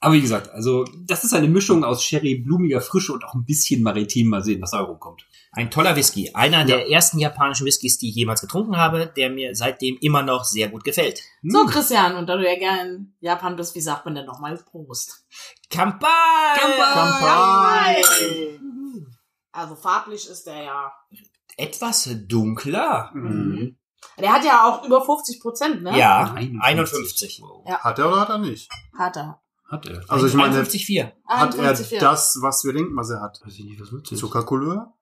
Aber 0.01 0.15
wie 0.15 0.21
gesagt, 0.21 0.51
also 0.51 0.85
das 1.07 1.25
ist 1.25 1.33
eine 1.33 1.49
Mischung 1.49 1.83
aus 1.83 2.05
Sherry, 2.05 2.37
blumiger 2.37 2.81
Frische 2.81 3.13
und 3.13 3.25
auch 3.25 3.35
ein 3.35 3.45
bisschen 3.45 3.83
maritim. 3.83 4.29
Mal 4.29 4.45
sehen, 4.45 4.61
was 4.61 4.73
da 4.73 4.81
rumkommt. 4.81 5.27
Ein 5.53 5.71
toller 5.71 5.97
Whisky. 5.97 6.31
Einer 6.35 6.67
der 6.67 6.91
ersten 6.91 7.19
japanischen 7.19 7.65
Whiskys, 7.65 7.97
die 7.99 8.11
ich 8.11 8.15
jemals 8.15 8.43
getrunken 8.43 8.77
habe, 8.77 9.11
der 9.17 9.31
mir 9.31 9.55
seitdem 9.55 9.97
immer 10.03 10.23
noch 10.23 10.45
sehr 10.45 10.69
gut 10.69 10.85
gefällt. 10.85 11.23
So, 11.43 11.65
Christian, 11.65 12.15
und 12.17 12.29
da 12.29 12.37
du 12.37 12.45
ja 12.47 12.59
gerne 12.59 12.91
in 12.91 13.15
Japan 13.21 13.57
bist, 13.57 13.75
wie 13.75 13.81
sagt 13.81 14.05
man 14.05 14.15
denn 14.15 14.27
nochmal 14.27 14.59
Prost? 14.59 15.27
Kampai! 15.71 16.07
Kampai! 16.59 18.03
Also 19.51 19.77
farblich 19.77 20.29
ist 20.29 20.47
der 20.47 20.63
ja. 20.63 20.93
Etwas 21.57 22.11
dunkler. 22.29 23.11
Mhm. 23.15 23.79
Der 24.19 24.33
hat 24.33 24.45
ja 24.45 24.69
auch 24.69 24.85
über 24.85 25.03
50 25.03 25.41
Prozent, 25.41 25.83
ne? 25.83 25.99
Ja, 25.99 26.35
51. 26.35 26.63
51. 26.63 27.43
Wow. 27.43 27.65
Ja. 27.67 27.79
Hat 27.81 27.99
er 27.99 28.09
oder 28.09 28.21
hat 28.21 28.29
er 28.29 28.39
nicht? 28.39 28.71
Hat 28.97 29.17
er. 29.17 29.41
Hat 29.69 29.87
er. 29.87 30.03
Also 30.09 30.27
ich 30.27 30.35
meine, 30.35 30.57
51,4. 30.61 31.13
hat 31.27 31.55
er 31.55 31.61
51, 31.61 31.91
ja. 31.93 32.01
das, 32.01 32.39
was 32.41 32.65
wir 32.65 32.73
denken, 32.73 32.97
was 32.97 33.11
er 33.11 33.21
hat? 33.21 33.41
Weiß 33.45 33.55
ich 33.55 33.65
nicht, 33.65 33.81
was 33.81 33.93
willst 33.93 34.11
du? 34.11 34.17
Zuckercouleur? 34.17 34.95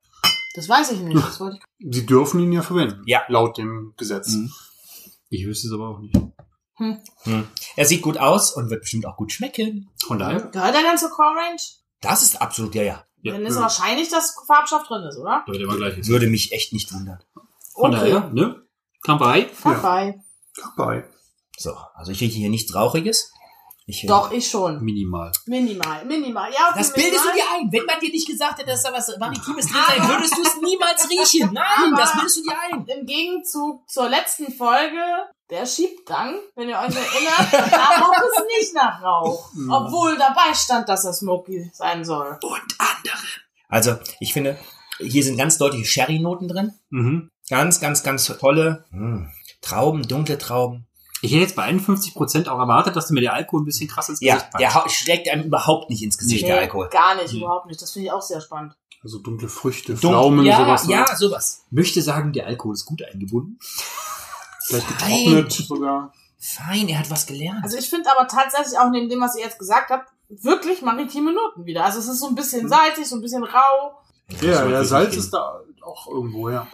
Das 0.55 0.69
weiß 0.69 0.93
ich 0.93 1.01
nicht. 1.01 1.17
Das 1.17 1.41
wollte 1.41 1.59
ich. 1.59 1.95
Sie 1.95 2.07
dürfen 2.07 2.41
ihn 2.41 2.53
ja 2.53 2.63
verwenden. 2.63 3.03
Ja. 3.07 3.23
Laut 3.29 3.59
dem 3.59 3.93
Gesetz. 3.97 4.35
Mhm. 4.35 4.53
Ich 5.29 5.47
wüsste 5.47 5.67
es 5.67 5.73
aber 5.75 5.89
auch 5.89 5.99
nicht. 5.99 6.17
Hm. 6.77 6.99
Er 7.77 7.85
sieht 7.85 8.03
gut 8.03 8.19
aus 8.19 8.53
und 8.53 8.71
wird 8.71 8.81
bestimmt 8.81 9.07
auch 9.07 9.17
gut 9.17 9.33
schmecken. 9.33 9.91
Von 10.07 10.19
daher? 10.19 10.41
Gehört 10.41 10.75
er 10.75 10.83
dann 10.83 10.99
zur 10.99 11.11
Core 11.11 11.37
Range? 11.37 11.61
Das 12.01 12.23
ist 12.23 12.41
absolut, 12.41 12.75
ja, 12.75 12.83
ja. 12.83 13.05
Ja, 13.23 13.33
Dann 13.33 13.47
ist 13.47 13.57
ja. 13.57 13.63
wahrscheinlich, 13.63 14.11
dass 14.11 14.37
Farbstoff 14.47 14.87
drin 14.87 15.03
ist, 15.09 15.17
oder? 15.17 15.45
Wird 15.47 15.63
immer 15.63 15.77
gleich. 15.77 16.07
Würde 16.07 16.27
mich 16.27 16.53
echt 16.53 16.73
nicht 16.73 16.93
wundern. 16.93 17.23
Von 17.73 17.93
daher, 17.93 18.29
ne? 18.31 18.63
Kampai. 19.03 19.49
Dabei. 19.63 20.21
Dabei. 20.57 21.05
So, 21.57 21.75
also 21.95 22.13
ich 22.13 22.21
rieche 22.21 22.37
hier 22.37 22.51
nichts 22.51 22.75
Rauchiges. 22.75 23.33
Ich, 23.87 24.07
Doch, 24.07 24.33
ich 24.33 24.49
schon. 24.49 24.83
Minimal. 24.83 25.31
Minimal, 25.45 26.07
minimal. 26.07 26.51
Ja, 26.51 26.71
okay, 26.71 26.79
Das 26.79 26.93
bildest 26.95 27.23
du 27.25 27.33
dir 27.35 27.43
ein. 27.55 27.71
Wenn 27.71 27.85
man 27.85 28.01
dir 28.01 28.11
nicht 28.11 28.27
gesagt 28.27 28.59
hätte, 28.59 28.71
dass 28.71 28.83
da 28.83 28.93
was 28.93 29.15
Maritimes 29.19 29.67
drin 29.67 29.83
sein, 29.87 30.09
würdest 30.09 30.37
du 30.39 30.43
es 30.43 30.57
niemals 30.63 31.11
riechen. 31.11 31.53
Nein, 31.53 31.93
Aber- 31.93 31.97
das 32.01 32.13
bildest 32.13 32.37
du 32.39 32.43
dir 32.45 32.57
ein. 32.73 32.87
Im 32.87 33.07
Gegenzug 33.07 33.87
zur 33.89 34.09
letzten 34.09 34.51
Folge, 34.53 35.03
der 35.51 35.67
Schiebgang, 35.67 36.37
wenn 36.57 36.71
ihr 36.71 36.79
euch 36.79 36.95
erinnert, 36.97 37.53
da 37.53 38.01
roch 38.07 38.15
es 38.39 38.45
nicht 38.59 38.75
nach 38.75 39.03
Rauch. 39.03 39.51
Obwohl 39.71 40.17
dabei 40.17 40.55
stand, 40.55 40.89
dass 40.89 41.05
er 41.05 41.13
Smoky 41.13 41.71
sein 41.75 42.07
soll. 42.07 42.39
Und 42.43 42.75
andere. 42.79 43.19
Also, 43.69 43.97
ich 44.19 44.33
finde, 44.33 44.59
hier 44.99 45.23
sind 45.23 45.37
ganz 45.37 45.59
deutliche 45.59 45.85
Sherry-Noten 45.85 46.49
drin. 46.49 46.73
Mhm. 46.89 47.29
Ganz, 47.51 47.81
ganz, 47.81 48.03
ganz 48.03 48.25
tolle 48.39 48.87
mm, 48.93 49.27
Trauben, 49.61 50.09
dunkle 50.09 50.39
Trauben. 50.39 50.87
Ich 51.25 51.33
hätte 51.33 51.43
jetzt 51.43 51.57
bei 51.57 51.63
51 51.65 52.15
Prozent 52.15 52.49
auch 52.49 52.59
erwartet, 52.59 52.97
dass 52.97 53.09
du 53.09 53.15
mir 53.15 53.21
der 53.21 53.33
Alkohol 53.35 53.63
ein 53.63 53.65
bisschen 53.65 53.89
krass 53.89 54.09
ins 54.09 54.21
Ja, 54.21 54.35
Gesicht 54.37 54.53
der 54.59 54.75
hau- 54.75 54.89
schlägt 54.89 55.29
einem 55.29 55.45
überhaupt 55.45 55.91
nicht 55.91 56.03
ins 56.03 56.19
Gesicht, 56.19 56.47
der 56.47 56.59
Alkohol. 56.59 56.89
Gar 56.91 57.17
nicht, 57.17 57.33
Nee. 57.33 57.41
überhaupt 57.41 57.67
nicht. 57.67 57.81
Das 57.81 57.93
finde 57.93 58.07
ich 58.07 58.13
auch 58.13 58.23
sehr 58.23 58.41
spannend. 58.41 58.75
Also 59.03 59.19
dunkle 59.19 59.49
Früchte, 59.49 59.93
Dun- 59.93 59.99
Pflaumen, 60.13 60.45
ja, 60.47 60.57
sowas. 60.59 60.87
ne? 60.87 60.93
Ja, 60.95 61.17
sowas. 61.17 61.65
Möchte 61.71 62.01
sagen, 62.03 62.33
der 62.33 62.47
Alkohol 62.47 62.75
ist 62.75 62.87
gut 62.87 63.03
eingebunden. 63.03 63.59
Vielleicht 64.65 64.89
Nein. 65.01 65.25
getrocknet 65.25 65.53
sogar. 65.53 66.13
Fein, 66.39 66.89
er 66.89 66.99
hat 66.99 67.11
was 67.11 67.27
gelernt. 67.27 67.61
Also 67.63 67.77
ich 67.79 67.89
finde 67.89 68.11
aber 68.11 68.27
tatsächlich 68.29 68.79
auch 68.79 68.91
neben 68.91 69.09
dem, 69.09 69.21
was 69.21 69.37
ihr 69.37 69.45
jetzt 69.45 69.59
gesagt 69.59 69.91
habt, 69.91 70.11
wirklich 70.29 70.83
maritime 70.83 71.33
Noten 71.33 71.65
wieder. 71.67 71.85
Also 71.85 71.99
es 72.01 72.09
ist 72.09 72.21
so 72.21 72.29
ein 72.29 72.35
bisschen 72.35 72.69
salzig, 72.69 73.07
so 73.07 73.17
ein 73.17 73.23
bisschen 73.23 73.45
rau. 73.45 73.99
Ja, 74.41 74.67
ja, 74.67 74.85
Salz 74.85 75.17
ist 75.17 75.33
da 75.35 75.61
auch 75.83 76.07
irgendwo, 76.09 76.49
ja. 76.51 76.67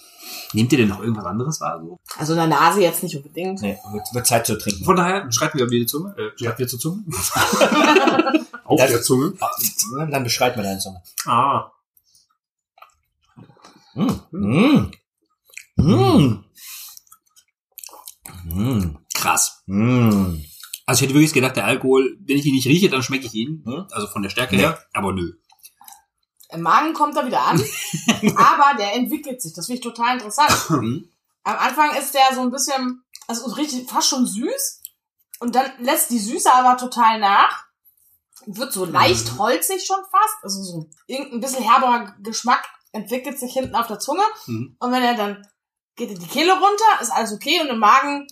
Nehmt 0.53 0.73
ihr 0.73 0.79
denn 0.79 0.89
noch 0.89 1.01
irgendwas 1.01 1.25
anderes 1.27 1.61
wahr? 1.61 1.81
So? 1.83 1.99
Also 2.19 2.33
in 2.33 2.39
der 2.39 2.47
Nase 2.49 2.81
jetzt 2.83 3.03
nicht 3.03 3.17
unbedingt. 3.17 3.61
nee, 3.63 3.79
wird, 3.93 4.03
wird 4.13 4.27
Zeit 4.27 4.47
zu 4.47 4.59
trinken. 4.59 4.85
Von 4.85 4.97
daher, 4.97 5.31
schreibt 5.33 5.55
mir 5.55 5.61
wieder 5.63 5.71
die 5.81 5.87
Zunge. 5.87 6.15
Äh, 6.19 6.37
schreibt 6.43 6.59
mir 6.59 6.67
zur 6.67 6.79
Zunge. 6.79 7.05
Auf 8.65 8.79
Das- 8.81 8.91
der 8.91 9.03
Zunge. 9.03 9.33
Ah, 9.41 10.07
Dann 10.07 10.25
beschreibt 10.25 10.57
mir 10.57 10.63
deine 10.63 10.79
Zunge. 10.81 11.03
Ah. 11.27 11.71
Mm. 13.95 14.21
Mm. 14.31 14.91
Mm. 15.77 16.45
Mm. 18.45 18.99
Krass. 19.15 19.63
Mm. 19.67 20.37
Also 20.87 20.99
ich 20.99 21.03
hätte 21.03 21.15
wirklich 21.15 21.33
gedacht, 21.33 21.57
der 21.57 21.65
Alkohol, 21.67 22.17
wenn 22.25 22.37
ich 22.37 22.47
ihn 22.47 22.55
nicht 22.55 22.67
rieche, 22.67 22.89
dann 22.89 23.03
schmecke 23.03 23.27
ich 23.27 23.35
ihn. 23.35 23.63
Hm? 23.65 23.87
Also 23.91 24.07
von 24.09 24.23
der 24.23 24.31
Stärke 24.31 24.57
Nee. 24.57 24.63
her. 24.63 24.79
Aber 24.93 25.13
nö. 25.13 25.33
Im 26.53 26.63
Magen 26.63 26.95
kommt 26.95 27.17
er 27.17 27.27
wieder 27.27 27.43
an, 27.43 27.59
aber 28.37 28.77
der 28.79 28.95
entwickelt 28.95 29.41
sich. 29.41 29.53
Das 29.53 29.67
finde 29.67 29.79
ich 29.79 29.85
total 29.85 30.15
interessant. 30.15 30.51
Hm? 30.69 31.09
Am 31.45 31.57
Anfang 31.57 31.97
ist 31.97 32.15
der 32.15 32.35
so 32.35 32.43
ein 32.43 32.51
bisschen, 32.51 33.03
also 33.27 33.51
richtig 33.53 33.89
fast 33.89 34.09
schon 34.09 34.27
süß. 34.27 34.83
Und 35.41 35.55
dann 35.55 35.71
lässt 35.79 36.11
die 36.11 36.19
Süße 36.19 36.53
aber 36.53 36.77
total 36.77 37.19
nach. 37.19 37.65
Wird 38.47 38.73
so 38.73 38.85
leicht 38.85 39.39
holzig 39.39 39.87
schon 39.87 40.01
fast. 40.11 40.35
Also 40.43 40.63
so 40.63 40.91
irgendein 41.07 41.41
bisschen 41.41 41.65
herberer 41.65 42.15
Geschmack 42.21 42.67
entwickelt 42.93 43.39
sich 43.39 43.53
hinten 43.53 43.75
auf 43.75 43.87
der 43.87 43.99
Zunge. 43.99 44.23
Mhm. 44.47 44.77
Und 44.79 44.93
wenn 44.93 45.03
er 45.03 45.15
dann 45.15 45.47
geht 45.97 46.11
in 46.11 46.19
die 46.19 46.27
Kehle 46.27 46.53
runter, 46.53 47.01
ist 47.01 47.11
alles 47.11 47.33
okay. 47.33 47.61
Und 47.61 47.69
im 47.69 47.79
Magen, 47.79 48.27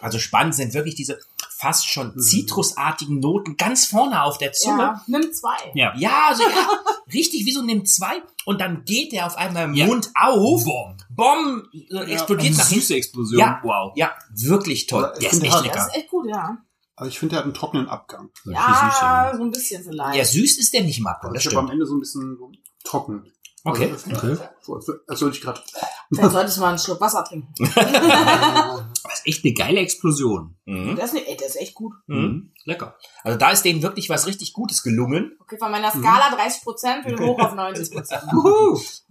Also 0.00 0.18
spannend 0.18 0.54
sind 0.54 0.74
wirklich 0.74 0.94
diese 0.94 1.20
fast 1.58 1.88
schon 1.90 2.16
zitrusartigen 2.18 3.18
Noten 3.20 3.56
ganz 3.56 3.86
vorne 3.86 4.22
auf 4.22 4.38
der 4.38 4.52
Zunge. 4.52 4.82
ja, 4.82 5.04
nimm 5.08 5.32
zwei. 5.32 5.56
Ja. 5.74 5.92
Ja, 5.96 6.28
also 6.28 6.44
ja, 6.44 6.68
richtig 7.12 7.44
wie 7.46 7.52
so 7.52 7.62
nimmt 7.62 7.88
zwei 7.88 8.22
und 8.44 8.60
dann 8.60 8.84
geht 8.84 9.12
der 9.12 9.26
auf 9.26 9.36
einmal 9.36 9.64
im 9.64 9.74
Ja. 9.74 9.86
Mund 9.86 10.10
auf. 10.14 10.64
Bom. 10.64 10.96
Bom, 11.10 11.68
äh, 11.72 12.12
explodiert 12.12 12.54
Eine 12.54 12.58
nach 12.58 12.68
hinten. 12.68 12.80
süße 12.80 12.94
Explosion. 12.94 13.40
Ja. 13.40 13.60
Wow. 13.64 13.92
Ja, 13.96 14.12
wirklich 14.34 14.86
toll. 14.86 15.04
Aber 15.04 15.14
ich 15.14 15.20
Der 15.20 15.32
ist 15.32 15.42
echt 15.42 15.52
hat- 15.52 15.62
lecker. 15.64 15.74
Das 15.76 15.86
ist 15.88 15.94
echt 15.96 16.08
gut, 16.10 16.28
ja. 16.28 16.58
Also 16.94 17.08
ich 17.10 17.18
finde, 17.18 17.30
der 17.32 17.38
hat 17.40 17.44
einen 17.44 17.54
trockenen 17.54 17.88
Abgang. 17.88 18.30
Ja, 18.44 19.32
so 19.36 19.42
ein 19.42 19.50
bisschen 19.50 19.82
vielleicht. 19.84 20.16
Ja, 20.16 20.24
süß 20.24 20.58
ist 20.58 20.72
der 20.72 20.82
nicht, 20.82 21.00
Marco. 21.00 21.32
Das 21.32 21.42
ich 21.42 21.46
habe 21.48 21.58
am 21.58 21.66
stimmt. 21.66 21.72
Ende 21.74 21.86
so 21.86 21.94
ein 21.94 22.00
bisschen 22.00 22.36
so 22.36 22.50
trocken. 22.84 23.24
Okay. 23.70 23.92
Also, 23.92 24.10
Okay. 24.16 24.36
So, 24.60 24.74
als 25.06 25.22
ich 25.22 25.40
gerade. 25.40 25.60
Vielleicht 26.12 26.32
solltest 26.32 26.56
du 26.56 26.60
mal 26.62 26.68
einen 26.70 26.78
Schluck 26.78 27.00
Wasser 27.00 27.24
trinken. 27.24 27.52
Das 29.10 29.20
ist 29.20 29.26
echt 29.26 29.44
eine 29.44 29.54
geile 29.54 29.80
Explosion. 29.80 30.56
Mhm. 30.66 30.94
Der 30.96 31.04
ist, 31.06 31.14
ey, 31.14 31.36
der 31.36 31.46
ist 31.46 31.56
echt 31.56 31.74
gut. 31.74 31.94
Mhm. 32.08 32.52
Lecker. 32.64 32.96
Also 33.24 33.38
da 33.38 33.50
ist 33.50 33.64
denen 33.64 33.82
wirklich 33.82 34.10
was 34.10 34.26
richtig 34.26 34.52
Gutes 34.52 34.82
gelungen. 34.82 35.36
Okay, 35.40 35.56
von 35.58 35.70
meiner 35.70 35.90
Skala 35.90 36.30
30 36.34 36.62
Prozent 36.62 37.06
wieder 37.06 37.24
hoch 37.24 37.38
auf 37.40 37.54
90 37.54 37.90
Prozent. 37.90 38.22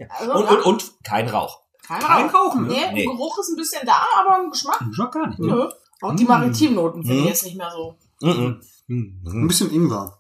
Also, 0.10 0.34
Und, 0.34 0.46
und, 0.50 0.62
und 0.66 1.04
kein 1.04 1.28
Rauch. 1.28 1.62
kein 1.86 2.00
Kein 2.00 2.30
Rauch. 2.30 2.34
Rauchen, 2.34 2.68
ne? 2.68 2.74
Nee, 2.74 2.94
Nee. 2.94 3.04
der 3.06 3.14
Geruch 3.14 3.40
ist 3.40 3.50
ein 3.50 3.56
bisschen 3.56 3.86
da, 3.86 4.06
aber 4.20 4.44
im 4.44 4.52
Geschmack, 4.52 4.80
Schon 4.92 5.10
gar 5.12 5.28
nicht. 5.28 5.40
Ne? 5.40 5.74
Auch 6.02 6.16
die 6.16 6.26
Maritimnoten 6.26 7.02
finde 7.02 7.16
ich 7.18 7.22
Mhm. 7.24 7.28
jetzt 7.30 7.44
nicht 7.44 7.58
mehr 7.58 7.72
so. 7.72 7.98
Mhm. 8.22 8.62
Mhm. 8.88 9.24
Ein 9.26 9.48
bisschen 9.48 9.72
Ingwer. 9.74 10.17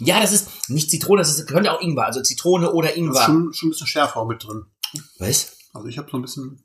Ja, 0.00 0.20
das 0.20 0.32
ist 0.32 0.68
nicht 0.70 0.90
Zitrone, 0.90 1.20
das 1.22 1.36
ist, 1.38 1.46
könnte 1.48 1.72
auch 1.72 1.80
Ingwer, 1.80 2.06
also 2.06 2.22
Zitrone 2.22 2.72
oder 2.72 2.88
Da 2.88 2.92
ist 2.94 2.98
Ingwer. 2.98 3.22
schon, 3.24 3.52
schon 3.54 3.68
ein 3.68 3.70
bisschen 3.70 3.86
Schärfe 3.86 4.16
auch 4.18 4.26
mit 4.26 4.44
drin. 4.44 4.66
Was? 5.18 5.56
Also 5.72 5.88
ich 5.88 5.98
habe 5.98 6.08
so 6.10 6.18
ein 6.18 6.22
bisschen. 6.22 6.64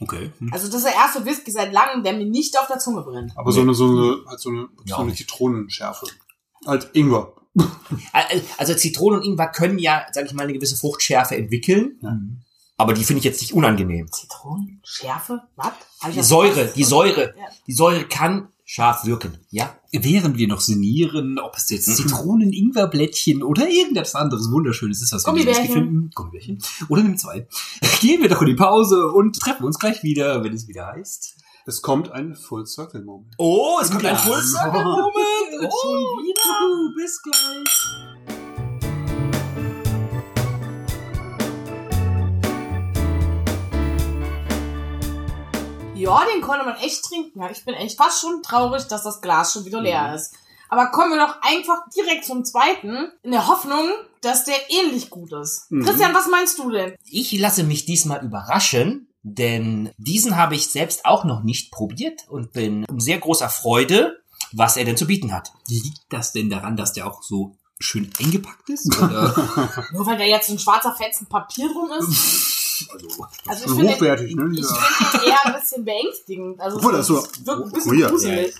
Okay. 0.00 0.32
Hm. 0.38 0.52
Also 0.52 0.66
das 0.66 0.76
ist 0.78 0.84
der 0.86 0.94
erste 0.94 1.24
Whisky 1.24 1.50
seit 1.52 1.72
langem, 1.72 2.02
der 2.02 2.14
mir 2.14 2.26
nicht 2.26 2.58
auf 2.58 2.66
der 2.66 2.78
Zunge 2.80 3.02
brennt. 3.02 3.32
Aber 3.36 3.52
so 3.52 3.60
eine, 3.60 3.74
so 3.74 3.84
eine, 3.86 4.16
halt 4.26 4.40
so 4.40 4.50
eine, 4.50 4.68
Ja, 4.84 4.96
so 4.96 5.02
eine. 5.02 5.14
Zitronenschärfe. 5.14 6.06
Halt 6.66 6.90
Ingwer. 6.94 7.34
Also 8.58 8.74
Zitrone 8.74 9.18
und 9.18 9.22
Ingwer 9.24 9.48
können 9.52 9.78
ja, 9.78 10.04
sag 10.12 10.26
ich 10.26 10.32
mal, 10.34 10.42
eine 10.42 10.52
gewisse 10.54 10.76
Fruchtschärfe 10.76 11.36
entwickeln. 11.36 11.98
Mhm. 12.02 12.40
Aber 12.76 12.92
die 12.94 13.04
finde 13.04 13.18
ich 13.18 13.24
jetzt 13.24 13.40
nicht 13.40 13.52
unangenehm. 13.54 14.10
Zitronen? 14.10 14.80
Schärfe? 14.84 15.40
Was? 15.54 15.72
Die 16.10 16.16
das 16.16 16.28
Säure, 16.28 16.72
die 16.74 16.82
Säure, 16.82 17.34
Ja. 17.38 17.44
die 17.68 17.72
Säure 17.72 18.04
kann 18.08 18.48
scharf 18.64 19.04
wirken, 19.04 19.38
ja? 19.50 19.74
Während 19.92 20.38
wir 20.38 20.48
noch 20.48 20.60
sinnieren, 20.60 21.38
ob 21.38 21.56
es 21.56 21.68
jetzt 21.70 21.94
Zitronen, 21.96 22.52
Ingwerblättchen 22.52 23.42
oder 23.42 23.68
irgendetwas 23.68 24.14
anderes 24.14 24.50
Wunderschönes 24.50 25.02
ist, 25.02 25.12
was 25.12 25.24
wir 25.24 25.32
Gummibärchen. 25.32 25.72
finden. 25.72 26.10
Gummibärchen. 26.14 26.58
Oder 26.88 27.02
nimm 27.02 27.16
zwei. 27.18 27.46
Gehen 28.00 28.22
wir 28.22 28.28
doch 28.28 28.40
in 28.40 28.48
die 28.48 28.54
Pause 28.54 29.06
und 29.12 29.38
treffen 29.38 29.64
uns 29.64 29.78
gleich 29.78 30.02
wieder, 30.02 30.42
wenn 30.42 30.54
es 30.54 30.66
wieder 30.66 30.86
heißt. 30.86 31.36
Es 31.66 31.80
kommt 31.80 32.10
ein 32.12 32.34
Full 32.34 32.66
Circle 32.66 33.02
Moment. 33.04 33.34
Oh, 33.38 33.78
es 33.80 33.90
kommt 33.90 34.04
ein 34.04 34.12
Ja. 34.14 34.18
Full 34.18 34.42
Circle 34.42 34.84
Moment. 34.84 35.62
Und 35.62 35.72
schon 35.82 36.24
wieder. 36.24 36.94
Bis 36.96 37.22
gleich. 37.22 38.23
Ja, 46.04 46.24
den 46.32 46.42
konnte 46.42 46.64
man 46.64 46.76
echt 46.76 47.04
trinken. 47.04 47.40
Ja, 47.40 47.50
ich 47.50 47.64
bin 47.64 47.74
echt 47.74 47.96
fast 47.96 48.20
schon 48.20 48.42
traurig, 48.42 48.86
dass 48.86 49.02
das 49.02 49.20
Glas 49.20 49.52
schon 49.52 49.64
wieder 49.64 49.80
leer 49.80 50.14
ist. 50.14 50.34
Aber 50.68 50.86
kommen 50.90 51.10
wir 51.10 51.24
doch 51.24 51.36
einfach 51.42 51.88
direkt 51.94 52.24
zum 52.24 52.44
zweiten, 52.44 53.12
in 53.22 53.30
der 53.30 53.46
Hoffnung, 53.46 53.88
dass 54.22 54.44
der 54.44 54.56
ähnlich 54.70 55.10
gut 55.10 55.32
ist. 55.32 55.70
Mhm. 55.70 55.84
Christian, 55.84 56.14
was 56.14 56.28
meinst 56.28 56.58
du 56.58 56.70
denn? 56.70 56.94
Ich 57.10 57.32
lasse 57.38 57.64
mich 57.64 57.84
diesmal 57.84 58.24
überraschen, 58.24 59.08
denn 59.22 59.92
diesen 59.98 60.36
habe 60.36 60.54
ich 60.54 60.68
selbst 60.68 61.04
auch 61.06 61.24
noch 61.24 61.42
nicht 61.42 61.70
probiert 61.70 62.26
und 62.28 62.52
bin 62.52 62.84
in 62.84 63.00
sehr 63.00 63.18
großer 63.18 63.48
Freude, 63.48 64.20
was 64.52 64.76
er 64.76 64.84
denn 64.84 64.96
zu 64.96 65.06
bieten 65.06 65.32
hat. 65.32 65.52
Liegt 65.68 66.00
das 66.10 66.32
denn 66.32 66.50
daran, 66.50 66.76
dass 66.76 66.92
der 66.92 67.06
auch 67.06 67.22
so 67.22 67.56
schön 67.78 68.10
eingepackt 68.18 68.68
ist? 68.70 68.96
Oder? 68.98 69.32
Nur 69.92 70.06
weil 70.06 70.18
da 70.18 70.24
jetzt 70.24 70.50
ein 70.50 70.58
schwarzer 70.58 70.94
Fetzen 70.94 71.26
Papier 71.26 71.68
drum 71.68 71.90
ist? 71.98 72.60
also, 72.92 73.26
Also 73.46 73.64
ich 73.64 73.70
finde 73.70 73.82
den, 73.84 73.94
Hochwertig, 73.94 74.34
ne? 74.36 74.50
ich 74.52 74.60
Ja. 74.60 74.74
finde 74.74 75.18
den 75.18 75.28
eher 75.30 75.46
ein 75.46 75.60
bisschen 75.60 75.84
beängstigend. 75.84 76.60
Also 76.60 76.76
Obwohl, 76.78 76.92
das 76.92 77.06
so- 77.06 77.14
wirkt 77.44 77.48
ein 77.66 77.72
bisschen 77.72 77.98
ja. 77.98 78.08
gruselig. 78.08 78.54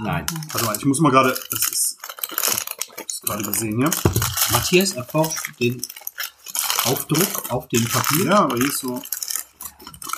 Nein. 0.00 0.26
Warte 0.52 0.66
mal, 0.66 0.76
ich 0.76 0.84
muss 0.84 1.00
mal 1.00 1.10
gerade. 1.10 1.38
Das 1.50 1.60
ist. 1.68 1.96
Ich 2.96 2.98
hab's 3.02 3.20
gerade 3.22 3.42
gesehen 3.44 3.76
hier. 3.78 3.90
Matthias 4.50 4.92
erforscht 4.92 5.50
den 5.60 5.82
Aufdruck 6.84 7.50
auf 7.50 7.68
dem 7.68 7.84
Papier. 7.88 8.24
Ja, 8.26 8.38
aber 8.40 8.56
hier 8.56 8.66
ist 8.68 8.78
so. 8.78 9.00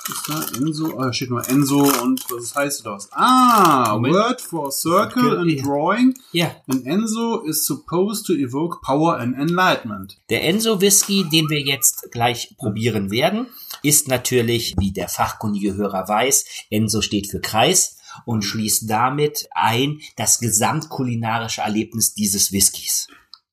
Ist 0.06 0.28
da 0.28 0.58
Enso? 0.58 0.99
Ah, 0.99 1.06
da 1.06 1.12
steht 1.12 1.30
nur 1.30 1.49
Enso 1.49 1.80
und 2.02 2.20
was 2.30 2.54
heißt 2.54 2.84
das? 2.84 3.08
Ah, 3.12 3.92
Moment. 3.94 4.14
word 4.14 4.40
for 4.40 4.70
circle 4.70 5.38
and 5.38 5.64
drawing. 5.64 6.14
Ja. 6.32 6.54
And 6.68 6.84
Enso 6.87 7.40
is 7.42 7.64
supposed 7.66 8.26
to 8.26 8.34
evoke 8.34 8.82
power 8.82 9.16
and 9.18 9.34
enlightenment. 9.38 10.18
Der 10.28 10.44
Enso 10.44 10.80
Whisky, 10.80 11.25
den 11.30 11.49
wir 11.49 11.61
jetzt 11.61 12.11
gleich 12.12 12.54
probieren 12.58 13.11
werden, 13.11 13.46
ist 13.82 14.08
natürlich, 14.08 14.75
wie 14.78 14.92
der 14.92 15.08
fachkundige 15.08 15.75
Hörer 15.75 16.06
weiß, 16.06 16.44
Enso 16.70 17.00
steht 17.00 17.30
für 17.30 17.40
Kreis 17.40 17.96
und 18.26 18.42
schließt 18.42 18.88
damit 18.88 19.49
ein 19.54 20.00
das 20.16 20.38
gesamtkulinarische 20.38 21.62
Erlebnis 21.62 22.12
dieses 22.14 22.52
Whiskys. 22.52 23.08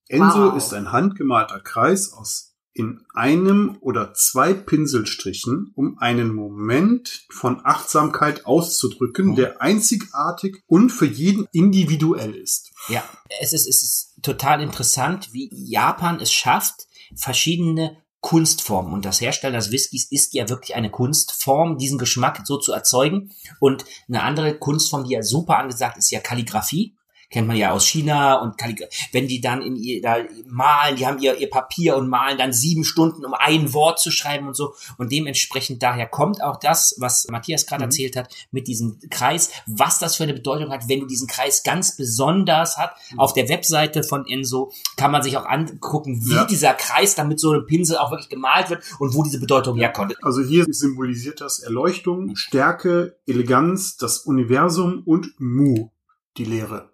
Enso 0.09 0.51
Wow. 0.51 0.57
ist 0.57 0.73
ein 0.73 0.91
handgemalter 0.91 1.61
Kreis 1.61 2.11
aus 2.11 2.50
in 2.73 3.01
einem 3.13 3.77
oder 3.81 4.13
zwei 4.13 4.53
Pinselstrichen, 4.53 5.71
um 5.75 5.97
einen 5.99 6.33
Moment 6.33 7.25
von 7.29 7.59
Achtsamkeit 7.65 8.45
auszudrücken, 8.45 9.31
Oh. 9.31 9.35
der 9.35 9.61
einzigartig 9.61 10.63
und 10.67 10.89
für 10.89 11.05
jeden 11.05 11.47
individuell 11.51 12.33
ist. 12.33 12.71
Ja, 12.87 13.03
es 13.41 13.53
ist, 13.53 13.67
es 13.67 13.83
ist 13.83 14.13
total 14.21 14.61
interessant, 14.61 15.29
wie 15.33 15.49
Japan 15.51 16.19
es 16.21 16.31
schafft, 16.31 16.87
verschiedene 17.15 17.97
Kunstform. 18.21 18.93
Und 18.93 19.03
das 19.03 19.19
Herstellen 19.19 19.55
des 19.55 19.71
Whiskys 19.71 20.09
ist 20.11 20.33
ja 20.33 20.47
wirklich 20.47 20.75
eine 20.75 20.91
Kunstform, 20.91 21.77
diesen 21.77 21.97
Geschmack 21.97 22.41
so 22.45 22.57
zu 22.57 22.71
erzeugen. 22.71 23.31
Und 23.59 23.83
eine 24.07 24.23
andere 24.23 24.57
Kunstform, 24.57 25.05
die 25.05 25.13
ja 25.13 25.23
super 25.23 25.57
angesagt 25.57 25.97
ist, 25.97 26.11
ja 26.11 26.19
Kalligrafie 26.19 26.95
kennt 27.31 27.47
man 27.47 27.57
ja 27.57 27.71
aus 27.71 27.85
China 27.87 28.35
und 28.41 28.57
Kalligra 28.57 28.85
wenn 29.11 29.27
die 29.27 29.41
dann 29.41 29.61
in 29.61 29.75
ihr 29.75 30.01
da 30.01 30.17
malen, 30.47 30.95
die 30.97 31.07
haben 31.07 31.19
ihr, 31.19 31.37
ihr 31.37 31.49
Papier 31.49 31.95
und 31.97 32.07
malen 32.09 32.37
dann 32.37 32.53
sieben 32.53 32.83
Stunden, 32.83 33.25
um 33.25 33.33
ein 33.33 33.73
Wort 33.73 33.99
zu 33.99 34.11
schreiben 34.11 34.47
und 34.47 34.55
so. 34.55 34.73
Und 34.97 35.11
dementsprechend 35.11 35.81
daher 35.81 36.07
kommt 36.07 36.43
auch 36.43 36.57
das, 36.57 36.95
was 36.99 37.27
Matthias 37.29 37.65
gerade 37.65 37.83
Mhm. 37.83 37.89
erzählt 37.89 38.15
hat, 38.15 38.33
mit 38.51 38.67
diesem 38.67 38.99
Kreis, 39.09 39.51
was 39.65 39.99
das 39.99 40.15
für 40.15 40.23
eine 40.23 40.33
Bedeutung 40.33 40.71
hat, 40.71 40.87
wenn 40.87 40.99
du 40.99 41.05
diesen 41.07 41.27
Kreis 41.27 41.63
ganz 41.63 41.95
besonders 41.97 42.77
hat. 42.77 42.95
Mhm. 43.11 43.19
Auf 43.19 43.33
der 43.33 43.49
Webseite 43.49 44.03
von 44.03 44.25
Enso 44.27 44.71
kann 44.97 45.11
man 45.11 45.23
sich 45.23 45.37
auch 45.37 45.45
angucken, 45.45 46.25
wie 46.25 46.35
Ja. 46.35 46.45
dieser 46.45 46.73
Kreis 46.73 47.15
dann 47.15 47.27
mit 47.27 47.39
so 47.39 47.51
einem 47.51 47.65
Pinsel 47.65 47.97
auch 47.97 48.11
wirklich 48.11 48.29
gemalt 48.29 48.69
wird 48.69 48.83
und 48.99 49.13
wo 49.13 49.23
diese 49.23 49.39
Bedeutung 49.39 49.77
herkommt. 49.77 50.15
Also 50.23 50.41
hier 50.41 50.65
symbolisiert 50.69 51.41
das 51.41 51.59
Erleuchtung, 51.59 52.35
Stärke, 52.35 53.17
Eleganz, 53.25 53.97
das 53.97 54.19
Universum 54.19 55.03
und 55.05 55.39
Mu, 55.39 55.89
die 56.37 56.45
Lehre. 56.45 56.90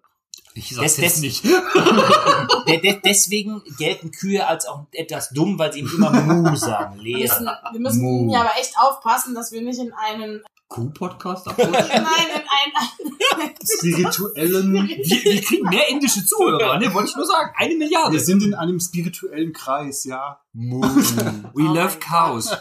Ich 0.57 0.69
sag's 0.75 0.97
jetzt 0.97 1.15
das- 1.15 1.21
nicht. 1.21 1.43
De 2.67 2.81
de 2.81 2.99
deswegen 3.03 3.61
gelten 3.77 4.11
Kühe 4.11 4.45
als 4.45 4.65
auch 4.65 4.85
etwas 4.91 5.29
dumm, 5.29 5.57
weil 5.57 5.71
sie 5.71 5.79
ihm 5.79 5.89
immer 5.95 6.11
Mu 6.11 6.55
sagen. 6.55 6.99
Wir 7.03 7.17
müssen, 7.19 7.45
wir 7.71 7.79
müssen 7.79 8.01
Mu. 8.01 8.29
hier 8.29 8.41
aber 8.41 8.51
echt 8.59 8.73
aufpassen, 8.77 9.33
dass 9.35 9.51
wir 9.51 9.61
nicht 9.61 9.79
in 9.79 9.93
einen, 9.93 10.41
Q-Podcast? 10.69 11.45
nein, 11.57 11.57
in 11.59 11.73
einen, 11.73 13.55
Spirituellen. 13.65 14.73
wir, 14.73 14.83
wir 14.97 15.41
kriegen 15.41 15.69
mehr 15.69 15.87
indische 15.89 16.25
Zuhörer, 16.25 16.77
ne? 16.77 16.93
Wollte 16.93 17.09
ich 17.09 17.15
nur 17.15 17.25
sagen. 17.25 17.51
Eine 17.55 17.75
Milliarde. 17.75 18.11
Wir 18.13 18.19
sind 18.19 18.43
in 18.43 18.53
einem 18.53 18.79
spirituellen 18.79 19.53
Kreis, 19.53 20.03
ja. 20.03 20.41
We 20.53 20.81
Oh 20.83 21.61
love 21.61 21.99
cows. 21.99 22.51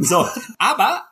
So, 0.00 0.28
aber 0.58 1.04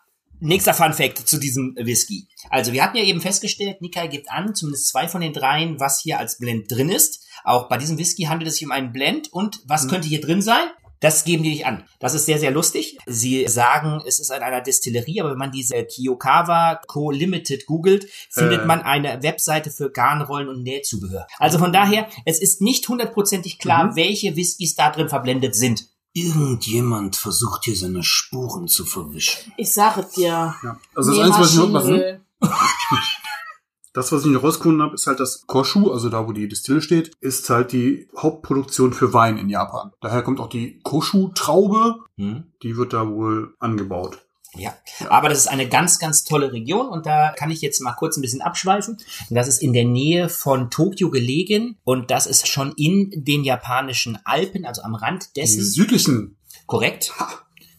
nächster 0.45 0.75
Fun 0.75 0.93
Fact 0.93 1.27
zu 1.29 1.39
diesem 1.39 1.75
Whisky. 1.77 2.29
Also 2.51 2.73
wir 2.73 2.83
hatten 2.83 2.97
ja 2.97 3.05
eben 3.05 3.21
festgestellt, 3.21 3.81
Nikai 3.81 4.09
gibt 4.09 4.31
an, 4.31 4.55
zumindest 4.55 4.89
zwei 4.89 5.09
von 5.09 5.21
den 5.21 5.33
dreien, 5.33 5.81
was 5.81 6.01
hier 6.01 6.19
als 6.19 6.39
Blend 6.39 6.71
drin 6.71 6.91
ist. 6.91 7.25
Auch 7.45 7.69
bei 7.69 7.77
diesem 7.79 7.99
Whisky 7.99 8.25
handelt 8.25 8.49
es 8.51 8.57
sich 8.57 8.67
um 8.67 8.73
einen 8.73 8.93
Blend. 8.93 9.33
Und 9.33 9.61
was 9.67 9.85
Mhm. 9.85 9.89
könnte 9.91 10.09
hier 10.09 10.21
drin 10.21 10.43
sein? 10.43 10.67
Das 11.01 11.25
geben 11.25 11.43
die 11.43 11.51
nicht 11.51 11.67
an. 11.67 11.85
Das 11.99 12.15
ist 12.15 12.25
sehr, 12.25 12.39
sehr 12.39 12.51
lustig. 12.51 12.97
Sie 13.05 13.47
sagen, 13.47 14.01
es 14.07 14.21
ist 14.21 14.31
an 14.31 14.43
einer 14.43 14.63
Destillerie, 14.63 15.21
aber 15.21 15.33
wenn 15.33 15.39
man 15.39 15.53
diese 15.53 15.85
Kiyokawa 15.85 16.81
Co. 16.87 17.11
Limited 17.11 17.67
googelt, 17.67 18.07
findet 18.31 18.63
Äh. 18.63 18.65
man 18.67 18.81
eine 18.81 19.23
Webseite 19.23 19.71
für 19.71 19.91
Garnrollen 19.91 20.49
und 20.49 20.63
Nähzubehör. 20.63 21.27
Also 21.39 21.59
von 21.59 21.73
daher, 21.75 22.09
es 22.25 22.41
ist 22.41 22.63
nicht 22.63 22.89
hundertprozentig 22.89 23.59
klar, 23.59 23.85
Mhm. 23.91 23.97
welche 23.97 24.37
Whiskys 24.37 24.77
da 24.77 24.91
drin 24.91 25.11
verblendet 25.11 25.55
sind. 25.57 25.89
Irgendjemand 26.15 27.17
versucht 27.17 27.65
hier 27.65 27.77
seine 27.77 28.03
Spuren 28.05 28.69
zu 28.69 28.85
verwischen. 28.87 29.53
ich 29.57 29.73
sage 29.73 30.07
dir. 30.17 30.55
ja. 30.63 30.79
Also 30.95 31.11
das 31.13 31.21
Einzige, 31.21 31.43
was 31.43 31.53
ich 31.53 31.59
noch, 31.59 31.73
was, 31.73 33.01
das, 33.93 34.13
was 34.13 34.25
ich 34.25 34.31
noch 34.31 34.43
rausgefunden 34.43 34.83
habe, 34.83 34.95
ist 34.95 35.07
halt 35.07 35.21
das 35.21 35.45
Koshu, 35.47 35.91
also 35.93 36.09
da, 36.09 36.27
wo 36.27 36.33
die 36.33 36.49
Distille 36.49 36.81
steht, 36.83 37.13
ist 37.21 37.51
halt 37.51 37.73
die 37.73 38.09
Hauptproduktion 38.17 38.93
für 38.93 39.13
Wein 39.13 39.39
in 39.39 39.49
Japan. 39.49 39.93
Daher 40.01 40.23
kommt 40.23 40.41
auch 40.41 40.49
die 40.49 40.81
Koshu-Traube, 40.85 41.97
Hm? 42.17 42.45
die 42.63 42.77
wird 42.77 42.93
da 42.93 43.09
wohl 43.09 43.55
angebaut. 43.59 44.24
Ja, 44.57 44.75
aber 45.09 45.29
das 45.29 45.39
ist 45.39 45.47
eine 45.49 45.69
ganz, 45.69 45.99
ganz 45.99 46.25
tolle 46.25 46.53
Region 46.53 46.89
und 46.89 47.07
da 47.07 47.31
kann 47.31 47.51
ich 47.51 47.61
jetzt 47.61 47.81
mal 47.81 47.93
kurz 47.93 48.17
ein 48.17 48.21
bisschen 48.21 48.43
abschweifen. 48.43 48.99
Das 49.31 49.49
ist 49.49 49.63
in 49.63 49.73
der 49.73 49.85
Nähe 49.85 50.29
von 50.29 50.71
Tokio 50.71 51.11
gelegen 51.11 51.77
und 51.85 52.11
das 52.11 52.27
ist 52.27 52.47
schon 52.47 52.73
in 52.77 53.11
den 53.15 53.45
japanischen 53.45 54.19
Alpen, 54.25 54.65
also 54.65 54.83
am 54.83 54.95
Rand 54.95 55.31
Die 55.35 55.41
dessen. 55.41 55.65
südlichen. 55.65 56.37
Korrekt. 56.67 57.13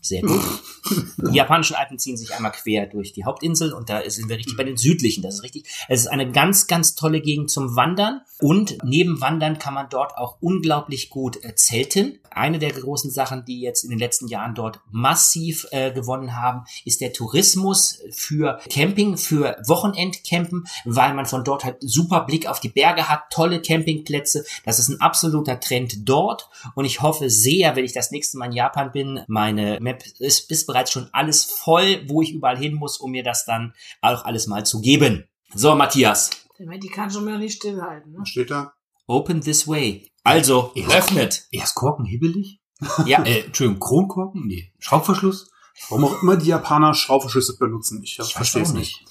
Sehr 0.06 0.22
gut. 0.22 0.40
Die 1.32 1.36
japanischen 1.36 1.76
Alpen 1.76 1.98
ziehen 1.98 2.16
sich 2.16 2.36
einmal 2.36 2.52
quer 2.52 2.86
durch 2.86 3.12
die 3.12 3.26
Hauptinsel 3.26 3.74
und 3.74 3.90
da 3.90 4.08
sind 4.08 4.30
wir 4.30 4.38
richtig 4.38 4.56
bei 4.56 4.64
den 4.64 4.78
südlichen. 4.78 5.24
Das 5.24 5.36
ist 5.36 5.44
richtig. 5.44 5.66
Es 5.90 6.02
ist 6.02 6.08
eine 6.08 6.32
ganz, 6.32 6.68
ganz 6.68 6.94
tolle 6.94 7.22
Gegend 7.22 7.50
zum 7.50 7.76
Wandern 7.76 8.22
und 8.40 8.78
neben 8.84 9.20
Wandern 9.20 9.58
kann 9.58 9.74
man 9.74 9.88
dort 9.90 10.16
auch 10.16 10.38
unglaublich 10.42 11.10
gut 11.10 11.44
äh, 11.44 11.56
zelten. 11.56 12.20
Eine 12.30 12.60
der 12.60 12.72
großen 12.72 13.10
Sachen, 13.10 13.46
die 13.46 13.62
jetzt 13.62 13.84
in 13.84 13.90
den 13.90 13.98
letzten 13.98 14.28
Jahren 14.28 14.54
dort 14.54 14.80
massiv 14.92 15.66
äh, 15.72 15.92
gewonnen 15.92 16.36
haben, 16.36 16.66
ist 16.84 17.02
der 17.02 17.12
Tourismus 17.12 18.00
für 18.12 18.60
Camping, 18.70 19.18
für 19.18 19.58
Wochenendcampen, 19.66 20.68
weil 20.84 21.16
man 21.16 21.26
von 21.26 21.44
dort 21.44 21.64
halt 21.64 21.78
super 21.80 22.26
Blick 22.26 22.46
auf 22.46 22.60
die 22.60 22.70
Berge 22.70 23.10
hat, 23.10 23.32
tolle 23.32 23.60
Campingplätze. 23.60 24.46
Das 24.66 24.78
ist 24.78 24.90
ein 24.90 25.02
absoluter 25.02 25.60
Trend 25.60 26.08
dort 26.08 26.50
und 26.76 26.86
ich 26.86 27.02
hoffe 27.02 27.32
sehr, 27.32 27.76
wenn 27.76 27.86
ich 27.86 27.94
das 27.94 28.12
nächste 28.12 28.38
Mal 28.38 28.48
in 28.48 28.52
Japan 28.52 28.92
bin, 28.92 29.22
meine 29.28 29.80
Map 29.82 29.95
ist, 30.20 30.50
ist 30.52 30.66
bereits 30.68 30.92
schon 30.92 31.10
alles 31.14 31.44
voll, 31.44 32.04
wo 32.08 32.22
ich 32.22 32.32
überall 32.32 32.58
hin 32.58 32.74
muss, 32.76 32.98
um 32.98 33.12
mir 33.12 33.24
das 33.24 33.46
dann 33.46 33.74
auch 34.02 34.26
alles 34.26 34.48
mal 34.48 34.66
zu 34.66 34.82
geben. 34.82 35.28
So, 35.54 35.76
Matthias, 35.76 36.30
Die 36.60 36.88
kann 36.90 37.12
schon 37.12 37.26
mal 37.26 37.38
nicht 37.38 37.58
stillhalten. 37.58 38.12
Ne? 38.14 38.20
Was 38.20 38.30
steht 38.30 38.52
da? 38.52 38.74
open 39.08 39.42
this 39.42 39.68
way. 39.68 40.10
Also, 40.24 40.72
Ja. 40.76 40.88
öffnet. 40.88 41.46
Erst 41.52 41.76
Korken 41.76 42.06
hibbelig? 42.06 42.60
Ja, 43.06 43.24
Äh, 43.26 43.42
Entschuldigung, 43.42 43.80
Kronkorken? 43.80 44.48
Nee. 44.48 44.74
Schraubverschluss? 44.80 45.50
Warum 45.90 46.06
auch 46.06 46.22
immer 46.24 46.38
die 46.38 46.48
Japaner 46.48 46.94
Schraubverschlüsse 46.94 47.58
benutzen. 47.58 48.02
Ich, 48.04 48.18
Ich 48.20 48.34
verstehe 48.34 48.64
es 48.64 48.74
nicht. 48.74 49.04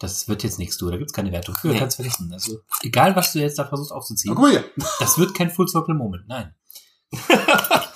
Das 0.00 0.26
wird 0.28 0.42
jetzt 0.42 0.58
nichts, 0.58 0.78
du. 0.78 0.90
Da 0.90 0.96
gibt's 0.96 1.12
keine 1.12 1.30
Wertung 1.30 1.54
für. 1.54 1.68
Nee. 1.68 1.78
Kannst 1.78 1.96
vergessen. 1.96 2.32
Also, 2.32 2.60
egal, 2.82 3.14
was 3.16 3.32
du 3.34 3.38
jetzt 3.38 3.58
da 3.58 3.66
versuchst 3.66 3.90
Na, 3.90 3.96
aufzuziehen, 3.98 4.34
guck 4.34 4.42
mal 4.44 4.50
hier. 4.50 4.64
das 4.98 5.18
wird 5.18 5.34
kein 5.34 5.50
Full 5.50 5.68
Circle 5.68 5.94
Moment. 5.94 6.26
Nein. 6.26 6.54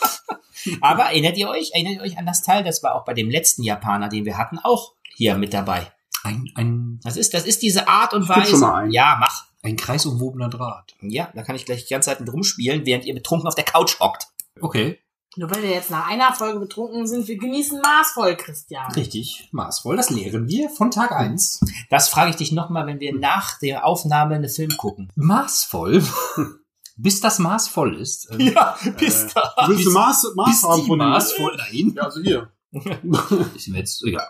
aber 0.81 1.05
erinnert 1.05 1.37
ihr 1.37 1.49
euch, 1.49 1.71
erinnert 1.73 1.95
ihr 1.97 2.03
euch 2.03 2.19
an 2.19 2.27
das 2.27 2.43
Teil? 2.43 2.65
Das 2.65 2.83
war 2.83 2.95
auch 2.95 3.05
bei 3.05 3.15
dem 3.15 3.31
letzten 3.31 3.63
Japaner, 3.63 4.09
den 4.09 4.25
wir 4.25 4.39
hatten, 4.39 4.59
auch 4.59 4.93
hier 5.15 5.37
mit 5.37 5.55
dabei. 5.55 5.91
Ein, 6.23 6.51
ein, 6.55 7.01
Das 7.05 7.17
ist, 7.17 7.35
das 7.35 7.45
ist 7.45 7.63
diese 7.63 7.87
Art 7.89 8.15
und 8.15 8.29
Weise. 8.29 8.53
schon 8.53 8.61
mal 8.61 8.85
ein. 8.85 8.91
Ja, 8.91 9.17
mach. 9.21 9.45
ein 9.63 9.77
kreisumwobener 9.77 10.49
Draht. 10.49 10.95
Ja, 11.03 11.31
da 11.35 11.43
kann 11.43 11.57
ich 11.57 11.67
gleich 11.67 11.85
die 11.87 11.93
ganze 11.93 12.11
Zeit 12.11 12.27
drum 12.27 12.43
spielen, 12.45 12.87
während 12.87 13.05
ihr 13.05 13.15
betrunken 13.15 13.47
auf 13.47 13.55
der 13.55 13.65
Couch 13.65 14.01
hockt. 14.01 14.29
Okay. 14.61 14.99
Nur 15.37 15.51
weil 15.51 15.63
wir 15.65 15.71
jetzt 15.71 15.91
nach 15.91 16.09
einer 16.09 16.33
Folge 16.33 16.61
betrunken 16.61 17.07
sind, 17.09 17.27
wir 17.27 17.37
genießen 17.37 17.81
maßvoll, 17.81 18.37
Christian. 18.37 18.91
Richtig. 18.93 19.49
Maßvoll. 19.51 19.97
Das 19.97 20.09
lehren 20.11 20.47
wir 20.49 20.71
von 20.71 20.93
Tag 20.93 21.11
eins. 21.11 21.61
Das 21.91 22.09
frage 22.09 22.31
ich 22.31 22.37
dich 22.37 22.53
nochmal, 22.53 22.87
wenn 22.87 23.01
wir 23.01 23.15
nach 23.19 23.59
der 23.59 23.85
Aufnahme 23.85 24.37
einen 24.37 24.49
Film 24.49 24.71
gucken. 24.77 25.11
Maßvoll. 25.17 26.05
Bis 26.97 27.21
das 27.21 27.39
Maß 27.41 27.69
voll 27.69 27.97
ist. 28.01 28.29
Ähm, 28.31 28.41
Ja, 28.55 28.77
bis 28.99 29.27
da. 29.35 29.53
Du 29.67 29.73
willst 29.73 29.87
eine 29.87 29.95
Maß, 29.95 30.33
Maß 30.37 30.47
bis 30.51 30.63
haben 30.63 30.81
die 30.83 30.87
von 30.87 30.99
Maß 30.99 31.33
voll. 31.33 31.57
Nein. 31.57 31.93
Ja, 31.97 32.03
also 32.05 32.21
hier. 32.21 32.51
Ist 33.55 33.69
mir 33.69 33.79
jetzt, 33.79 34.03
ja. 34.07 34.21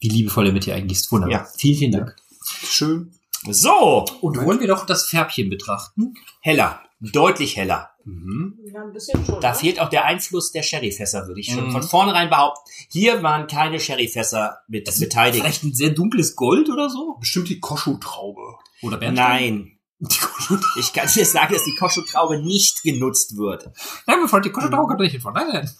Wie 0.00 0.08
liebevoll 0.08 0.46
er 0.46 0.52
mit 0.52 0.66
dir 0.66 0.74
eingießt. 0.74 1.10
Wunderbar. 1.12 1.40
Ja. 1.40 1.48
Vielen, 1.56 1.78
vielen 1.78 1.92
Dank. 1.92 2.16
Schön. 2.44 3.12
So, 3.50 4.04
Und 4.20 4.42
wollen 4.44 4.60
wir 4.60 4.68
doch 4.68 4.86
das 4.86 5.06
Färbchen 5.06 5.50
betrachten? 5.50 6.14
heller. 6.40 6.80
Deutlich 7.00 7.56
heller. 7.56 7.90
Mhm. 8.04 8.58
Ja, 8.72 8.82
ein 8.82 8.92
bisschen 8.92 9.24
schon. 9.26 9.40
Da 9.40 9.50
ne? 9.50 9.54
fehlt 9.54 9.80
auch 9.80 9.88
der 9.90 10.04
Einfluss 10.06 10.52
der 10.52 10.62
Sherryfässer, 10.62 11.26
würde 11.26 11.40
ich 11.40 11.52
schon 11.52 11.66
Mhm. 11.66 11.72
von 11.72 11.82
vornherein 11.82 12.30
behaupten. 12.30 12.70
Hier 12.90 13.22
waren 13.22 13.46
keine 13.46 13.80
Sherryfässer 13.80 14.58
mit 14.68 14.84
beteiligt. 14.98 15.42
Vielleicht 15.42 15.62
ein 15.64 15.74
sehr 15.74 15.90
dunkles 15.90 16.36
Gold 16.36 16.70
oder 16.70 16.88
so? 16.88 17.16
Bestimmt 17.20 17.48
die 17.50 17.60
Koshu-Traube. 17.60 18.54
Oder 18.82 18.96
Bernstein? 18.98 19.54
Nein. 19.54 19.73
Ich 20.78 20.92
kann 20.92 21.08
dir 21.08 21.24
sagen, 21.26 21.54
dass 21.54 21.64
die 21.64 21.74
Koschu-Traube 21.76 22.38
nicht 22.38 22.82
genutzt 22.82 23.36
wird. 23.36 23.70
Nein, 24.06 24.28
Freund, 24.28 24.44
die 24.44 24.50
Koschu-Traube 24.50 24.88
kommt 24.88 25.00
nicht 25.00 25.20
von. 25.22 25.32
Nein, 25.34 25.48
nein. 25.52 25.70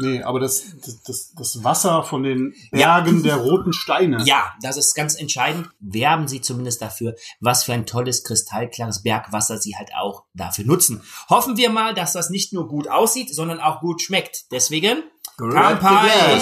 Nee, 0.00 0.22
aber 0.22 0.38
das, 0.38 0.62
das, 0.84 1.02
das, 1.02 1.32
das 1.34 1.64
Wasser 1.64 2.04
von 2.04 2.22
den 2.22 2.54
Bergen 2.70 3.24
der 3.24 3.34
roten 3.36 3.72
Steine. 3.72 4.22
Ja, 4.24 4.54
das 4.62 4.76
ist 4.76 4.94
ganz 4.94 5.16
entscheidend. 5.16 5.68
Werben 5.80 6.28
Sie 6.28 6.40
zumindest 6.40 6.80
dafür, 6.80 7.16
was 7.40 7.64
für 7.64 7.72
ein 7.72 7.84
tolles, 7.84 8.22
kristallklares 8.22 9.02
Bergwasser 9.02 9.58
Sie 9.58 9.74
halt 9.76 9.90
auch 9.98 10.22
dafür 10.34 10.64
nutzen. 10.66 11.02
Hoffen 11.28 11.56
wir 11.56 11.70
mal, 11.70 11.94
dass 11.94 12.12
das 12.12 12.30
nicht 12.30 12.52
nur 12.52 12.68
gut 12.68 12.86
aussieht, 12.88 13.34
sondern 13.34 13.58
auch 13.58 13.80
gut 13.80 14.00
schmeckt. 14.00 14.52
Deswegen, 14.52 15.02
Kampai! 15.36 16.40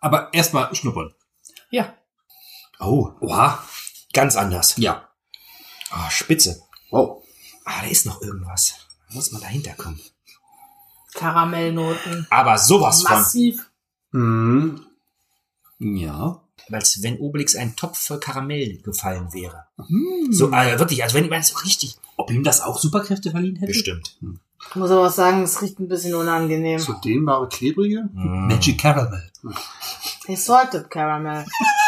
Aber 0.00 0.28
erstmal 0.34 0.74
schnuppern. 0.74 1.14
Ja, 1.70 1.94
Oh, 2.78 3.10
oha. 3.20 3.62
ganz 4.12 4.36
anders. 4.36 4.74
Ja. 4.78 5.06
Ah, 5.90 6.10
spitze. 6.10 6.62
Wow. 6.90 7.22
Ah, 7.64 7.82
da 7.82 7.88
ist 7.88 8.06
noch 8.06 8.22
irgendwas. 8.22 8.74
Da 9.08 9.14
muss 9.14 9.32
man 9.32 9.40
dahinter 9.40 9.72
kommen. 9.74 10.00
Karamellnoten. 11.14 12.26
Aber 12.30 12.56
sowas 12.58 13.02
von. 13.02 13.16
Massiv. 13.16 13.70
Mhm. 14.12 14.86
Ja. 15.78 16.40
Als 16.72 17.02
wenn 17.02 17.18
Obelix 17.18 17.56
ein 17.56 17.74
Topf 17.74 17.98
voll 17.98 18.20
Karamell 18.20 18.78
gefallen 18.82 19.32
wäre. 19.32 19.66
Hm. 19.76 20.32
So, 20.32 20.52
äh, 20.52 20.78
wirklich, 20.78 21.02
als 21.02 21.14
wenn 21.14 21.28
man 21.28 21.42
so 21.42 21.58
richtig. 21.58 21.96
Ob 22.16 22.30
ihm 22.30 22.44
das 22.44 22.60
auch 22.60 22.78
Superkräfte 22.78 23.32
verliehen 23.32 23.56
hätte? 23.56 23.72
Bestimmt. 23.72 24.16
Ich 24.68 24.76
muss 24.76 24.90
aber 24.90 25.06
auch 25.06 25.12
sagen, 25.12 25.42
es 25.42 25.60
riecht 25.62 25.80
ein 25.80 25.88
bisschen 25.88 26.14
unangenehm. 26.14 26.78
So 26.78 26.92
dehnbare, 26.92 27.48
klebrige. 27.48 28.08
Mm. 28.12 28.46
Magic 28.46 28.78
Caramel. 28.78 29.30
Hey, 30.26 30.36
Salted 30.36 30.90
Caramel. 30.90 31.44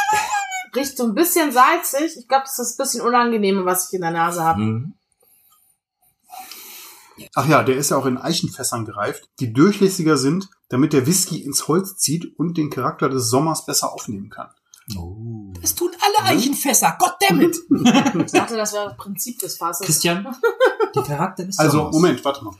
riecht 0.75 0.97
so 0.97 1.05
ein 1.05 1.15
bisschen 1.15 1.53
salzig. 1.53 2.17
Ich 2.19 2.29
glaube, 2.29 2.45
das 2.45 2.59
ist 2.59 2.77
das 2.79 2.89
bisschen 2.93 3.07
unangenehme, 3.07 3.65
was 3.65 3.89
ich 3.89 3.95
in 3.95 4.03
der 4.03 4.11
Nase 4.11 4.43
habe. 4.43 4.61
Mhm. 4.61 4.95
Ach 7.35 7.47
ja, 7.47 7.63
der 7.63 7.77
ist 7.77 7.91
ja 7.91 7.97
auch 7.97 8.07
in 8.07 8.19
Eichenfässern 8.19 8.85
gereift, 8.85 9.29
die 9.39 9.53
durchlässiger 9.53 10.17
sind, 10.17 10.49
damit 10.69 10.93
der 10.93 11.07
Whisky 11.07 11.43
ins 11.43 11.69
Holz 11.69 11.97
zieht 11.97 12.39
und 12.39 12.57
den 12.57 12.71
Charakter 12.71 13.09
des 13.09 13.29
Sommers 13.29 13.65
besser 13.67 13.93
aufnehmen 13.93 14.31
kann. 14.31 14.49
Oh. 14.97 15.53
Das 15.61 15.75
tun 15.75 15.91
alle 16.01 16.29
Eichenfässer. 16.31 16.97
Goddammit. 16.99 17.57
Ich 18.27 18.33
dachte, 18.33 18.57
das 18.57 18.73
wäre 18.73 18.87
das 18.89 18.97
Prinzip 18.97 19.39
des 19.39 19.57
Fasses. 19.57 19.87
Christian, 19.87 20.27
der 20.95 21.03
Charakter 21.03 21.45
des 21.45 21.59
Also, 21.59 21.79
Sommers. 21.79 21.95
Moment, 21.95 22.25
warte 22.25 22.45
mal. 22.45 22.55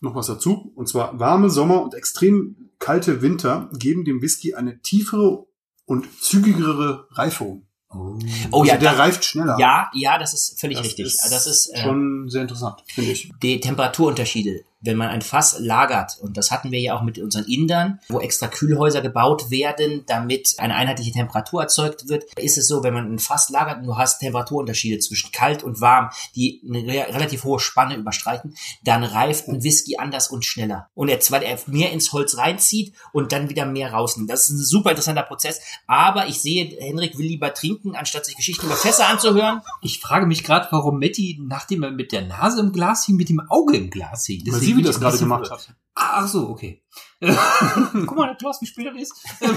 Noch 0.00 0.14
was 0.14 0.26
dazu. 0.26 0.72
Und 0.74 0.88
zwar 0.88 1.18
warme 1.18 1.48
Sommer 1.48 1.82
und 1.82 1.94
extrem 1.94 2.70
kalte 2.78 3.22
Winter 3.22 3.70
geben 3.72 4.04
dem 4.04 4.20
Whisky 4.20 4.54
eine 4.54 4.80
tiefere 4.82 5.46
und 5.86 6.06
zügigere 6.22 7.06
Reifung. 7.10 7.66
Oh. 7.90 8.18
Oh 8.50 8.60
also 8.60 8.64
ja, 8.72 8.76
der 8.76 8.90
das, 8.90 8.98
reift 8.98 9.24
schneller. 9.24 9.56
ja, 9.58 9.90
ja, 9.94 10.18
das 10.18 10.34
ist 10.34 10.58
völlig 10.60 10.78
das 10.78 10.86
richtig. 10.86 11.06
Ist 11.06 11.22
Also 11.22 11.34
das 11.34 11.46
ist 11.46 11.66
äh, 11.74 11.82
schon 11.82 12.28
sehr 12.28 12.42
interessant, 12.42 12.82
finde 12.86 13.12
ich. 13.12 13.30
die 13.42 13.60
Temperaturunterschiede. 13.60 14.64
Wenn 14.84 14.96
man 14.96 15.08
ein 15.08 15.22
Fass 15.22 15.58
lagert, 15.58 16.18
und 16.20 16.36
das 16.36 16.50
hatten 16.50 16.70
wir 16.70 16.80
ja 16.80 16.96
auch 16.96 17.02
mit 17.02 17.18
unseren 17.18 17.44
Indern, 17.44 18.00
wo 18.08 18.20
extra 18.20 18.48
Kühlhäuser 18.48 19.00
gebaut 19.00 19.50
werden, 19.50 20.04
damit 20.06 20.54
eine 20.58 20.74
einheitliche 20.74 21.12
Temperatur 21.12 21.62
erzeugt 21.62 22.08
wird, 22.08 22.24
ist 22.36 22.58
es 22.58 22.68
so, 22.68 22.82
wenn 22.82 22.94
man 22.94 23.12
ein 23.12 23.18
Fass 23.18 23.50
lagert 23.50 23.78
und 23.78 23.86
du 23.86 23.96
hast 23.96 24.20
Temperaturunterschiede 24.20 24.98
zwischen 24.98 25.32
kalt 25.32 25.62
und 25.62 25.80
warm, 25.80 26.10
die 26.34 26.62
eine 26.68 26.86
re 26.86 27.14
relativ 27.14 27.44
hohe 27.44 27.60
Spanne 27.60 27.96
überstreiten, 27.96 28.54
dann 28.84 29.04
reift 29.04 29.48
ein 29.48 29.62
Whisky 29.62 29.96
anders 29.96 30.28
und 30.28 30.44
schneller. 30.44 30.88
Und 30.94 31.08
er, 31.08 31.18
weil 31.30 31.42
er 31.42 31.58
mehr 31.66 31.92
ins 31.92 32.12
Holz 32.12 32.36
reinzieht 32.36 32.94
und 33.12 33.32
dann 33.32 33.48
wieder 33.48 33.66
mehr 33.66 33.92
rausnimmt. 33.92 34.30
Das 34.30 34.42
ist 34.42 34.50
ein 34.50 34.58
super 34.58 34.90
interessanter 34.90 35.22
Prozess. 35.22 35.60
Aber 35.86 36.26
ich 36.28 36.40
sehe, 36.40 36.76
Henrik 36.78 37.18
will 37.18 37.26
lieber 37.26 37.54
trinken, 37.54 37.96
anstatt 37.96 38.26
sich 38.26 38.36
Geschichten 38.36 38.66
über 38.66 38.76
Fässer 38.76 39.08
anzuhören. 39.08 39.62
Ich 39.82 40.00
frage 40.00 40.26
mich 40.26 40.44
gerade, 40.44 40.68
warum 40.70 40.98
Matti, 40.98 41.40
nachdem 41.40 41.82
er 41.82 41.90
mit 41.90 42.12
der 42.12 42.22
Nase 42.22 42.60
im 42.60 42.72
Glas 42.72 43.06
hing, 43.06 43.16
mit 43.16 43.28
dem 43.28 43.40
Auge 43.48 43.76
im 43.76 43.90
Glas 43.90 44.26
hing. 44.26 44.42
Deswegen 44.44 44.73
ich 44.78 44.86
das 44.86 45.00
gerade 45.00 45.18
gemacht 45.18 45.50
hat. 45.50 45.74
Ach 45.94 46.26
so, 46.26 46.48
okay. 46.50 46.82
Guck 47.20 48.16
mal, 48.16 48.26
der 48.26 48.36
Klaus, 48.36 48.60
wie 48.60 48.66
spät 48.66 48.86
das 48.86 48.96
ist. 49.00 49.14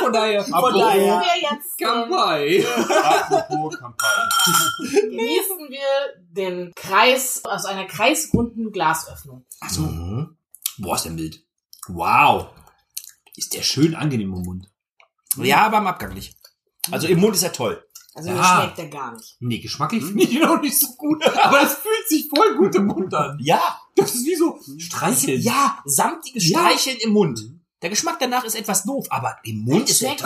Von 0.00 0.12
daher, 0.12 0.44
Von 0.44 0.54
Apropos- 0.54 0.80
daher 0.80 1.20
wir 1.20 1.42
jetzt 1.42 1.78
Kampai. 1.78 2.64
Apropos 3.04 3.78
Kampagne. 3.78 4.28
genießen 5.10 5.68
wir 5.68 5.80
den 6.30 6.72
Kreis 6.74 7.42
aus 7.44 7.64
einer 7.64 7.86
kreisrunden 7.86 8.70
Glasöffnung. 8.72 9.44
Ach 9.60 9.70
so. 9.70 9.82
Mhm. 9.82 10.36
Boah, 10.78 10.94
ist 10.94 11.04
der 11.04 11.12
mild. 11.12 11.44
Wow. 11.88 12.48
Ist 13.36 13.54
der 13.54 13.62
schön 13.62 13.94
angenehm 13.94 14.32
im 14.34 14.42
Mund. 14.42 14.70
Ja, 15.36 15.66
aber 15.66 15.78
im 15.78 15.86
Abgang 15.86 16.14
nicht. 16.14 16.36
Also 16.90 17.06
im 17.06 17.18
Mund 17.20 17.34
ist 17.34 17.42
er 17.42 17.52
toll. 17.52 17.84
Also 18.18 18.30
mir 18.30 18.36
Ja. 18.36 18.60
schmeckt 18.62 18.78
der 18.78 18.88
gar 18.88 19.14
nicht. 19.16 19.36
Nee, 19.40 19.58
geschmacklich 19.58 20.04
finde 20.04 20.24
ich 20.24 20.32
ihn 20.32 20.44
auch 20.44 20.60
nicht 20.60 20.78
so 20.78 20.88
gut. 20.96 21.24
Aber 21.24 21.62
es 21.62 21.74
fühlt 21.74 22.08
sich 22.08 22.28
voll 22.28 22.56
gut 22.56 22.74
im 22.74 22.86
Mund 22.86 23.12
an. 23.14 23.38
Ja, 23.40 23.60
Das 23.96 24.14
ist 24.14 24.26
wie 24.26 24.34
so 24.36 24.58
streicheln. 24.78 25.40
ja, 25.40 25.78
samtiges 25.84 26.48
Ja. 26.48 26.58
Streicheln 26.60 26.98
im 27.00 27.12
Mund. 27.12 27.40
Der 27.80 27.90
Geschmack 27.90 28.18
danach 28.18 28.42
ist 28.44 28.56
etwas 28.56 28.82
doof, 28.84 29.06
aber 29.10 29.36
im 29.44 29.60
Mund 29.64 29.88
ist 29.88 30.02
er. 30.02 30.16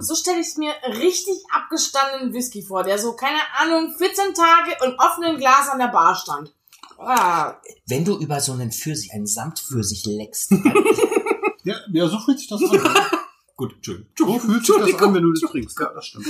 So 0.00 0.14
stelle 0.16 0.40
ich 0.40 0.56
mir 0.56 0.72
richtig 0.88 1.34
abgestandenen 1.54 2.32
Whisky 2.34 2.62
vor, 2.62 2.82
der 2.82 2.98
so, 2.98 3.12
keine 3.14 3.38
Ahnung, 3.60 3.94
14 3.96 4.34
Tage 4.34 4.72
im 4.84 4.94
offenen 4.98 5.36
Glas 5.38 5.68
an 5.68 5.78
der 5.78 5.86
Bar 5.88 6.16
stand. 6.16 6.52
Ah, 6.98 7.54
Wenn 7.86 8.04
du 8.04 8.18
über 8.18 8.40
so 8.40 8.52
einen 8.52 8.72
Pfirsich, 8.72 9.12
einen 9.14 9.26
Samtpfirsich 9.28 10.04
leckst, 10.06 10.50
Ja, 11.64 11.74
ja, 11.92 12.08
so 12.08 12.18
fühlt 12.18 12.38
sich 12.40 12.48
das 12.48 12.60
an. 12.62 12.70
Gut, 13.60 13.74
Entschuldigung. 13.74 14.10
So 14.16 14.38
fühlt 14.38 14.64
sich 14.64 14.94
das 14.94 15.02
an, 15.02 15.14
wenn 15.14 15.22
du 15.22 15.32
das 15.32 15.50
trinkst. 15.50 15.78
Ja, 15.78 15.92
das 15.92 16.06
stimmt. 16.06 16.26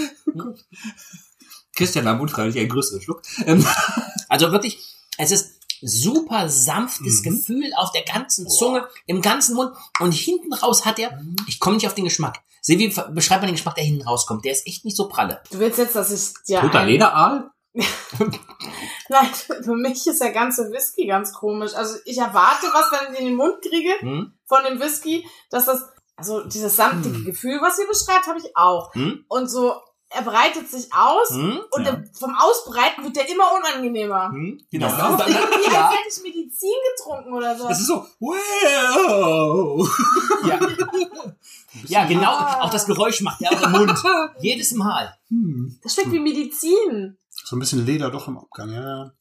Christian 1.77 2.05
nahm 2.05 2.21
unfreiwillig 2.21 2.59
einen 2.59 2.69
größeren 2.69 3.01
Schluck. 3.01 3.23
Ähm, 3.47 3.65
also 4.29 4.51
wirklich, 4.51 4.79
es 5.17 5.31
ist 5.31 5.61
super 5.81 6.49
sanftes 6.49 7.21
Mhm. 7.21 7.23
Gefühl 7.31 7.71
auf 7.77 7.93
der 7.93 8.03
ganzen 8.03 8.49
Zunge, 8.49 8.89
im 9.07 9.23
ganzen 9.23 9.55
Mund 9.55 9.77
und 10.01 10.13
hinten 10.13 10.53
raus 10.53 10.85
hat 10.85 10.99
er, 10.99 11.13
Mhm. 11.17 11.37
ich 11.47 11.61
komme 11.61 11.77
nicht 11.77 11.87
auf 11.87 11.95
den 11.95 12.05
Geschmack. 12.05 12.41
Seht, 12.63 12.81
wie 12.81 12.89
beschreibt 13.15 13.43
man 13.43 13.49
den 13.49 13.55
Geschmack, 13.55 13.77
der 13.77 13.85
hinten 13.85 14.03
rauskommt? 14.03 14.45
Der 14.45 14.51
ist 14.53 14.67
echt 14.67 14.85
nicht 14.85 14.97
so 14.97 15.07
pralle. 15.09 15.41
du 15.53 15.61
willst 15.61 15.79
jetzt, 15.79 15.95
dass 15.95 16.11
ich 16.11 16.35
Toter 16.61 16.81
ein- 16.81 16.89
Lederaal? 16.89 17.51
Nein, 19.09 19.29
für 19.63 19.77
mich 19.77 20.05
ist 20.07 20.21
der 20.21 20.33
ganze 20.33 20.71
Whisky 20.73 21.07
ganz 21.07 21.33
komisch. 21.33 21.75
Also 21.75 21.99
ich 22.05 22.19
erwarte 22.19 22.67
was, 22.73 22.91
wenn 22.91 23.15
ich 23.15 23.21
in 23.21 23.27
den 23.27 23.37
Mund 23.37 23.63
kriege 23.63 23.93
Hm? 24.01 24.33
von 24.47 24.65
dem 24.65 24.81
Whisky, 24.81 25.25
dass 25.51 25.67
das, 25.67 25.85
also 26.21 26.45
dieses 26.49 26.77
samtige 26.77 27.25
Gefühl, 27.25 27.59
was 27.63 27.79
ihr 27.79 27.89
beschreibt, 27.89 28.27
habe 28.27 28.39
ich 28.39 28.57
auch. 28.57 28.95
Hm? 28.95 29.25
Und 29.29 29.49
so, 29.51 29.75
er 30.09 30.23
breitet 30.23 30.69
sich 30.71 30.93
aus 30.93 31.31
Hm? 31.31 31.61
und 31.71 31.85
Ja. 31.87 32.03
vom 32.19 32.35
Ausbreiten 32.37 33.05
wird 33.05 33.17
der 33.17 33.29
immer 33.29 33.45
unangenehmer. 33.57 34.31
Hm? 34.31 34.61
Genau. 34.71 34.89
Das 34.89 34.99
Ja, 34.99 35.11
ist 35.11 35.21
dann- 35.21 35.29
irgendwie, 35.33 35.73
ja. 35.73 35.87
als 35.89 35.95
hätte 35.97 36.09
ich 36.09 36.23
Medizin 36.23 36.71
getrunken 36.97 37.33
oder 37.33 37.57
so. 37.59 37.69
Das 37.69 37.81
ist 37.81 37.87
so, 37.87 38.07
wow. 38.19 39.89
Ja. 40.47 40.59
ja, 41.87 42.05
genau. 42.07 42.31
Ah. 42.33 42.63
Auch 42.63 42.71
das 42.71 42.87
Geräusch 42.87 43.21
macht 43.21 43.41
er 43.43 43.53
auch 43.53 43.63
im 43.63 43.73
Mund. 43.73 43.99
Jedes 44.41 44.73
Mal. 44.73 45.17
Hm. 45.29 45.79
Das 45.83 45.95
schmeckt 45.95 46.13
wie 46.13 46.19
Medizin. 46.21 47.17
So 47.31 47.57
ein 47.57 47.59
bisschen 47.61 47.85
Leder 47.87 48.11
doch 48.11 48.29
im 48.29 48.39
Abgang, 48.39 48.73
ja. 48.73 49.13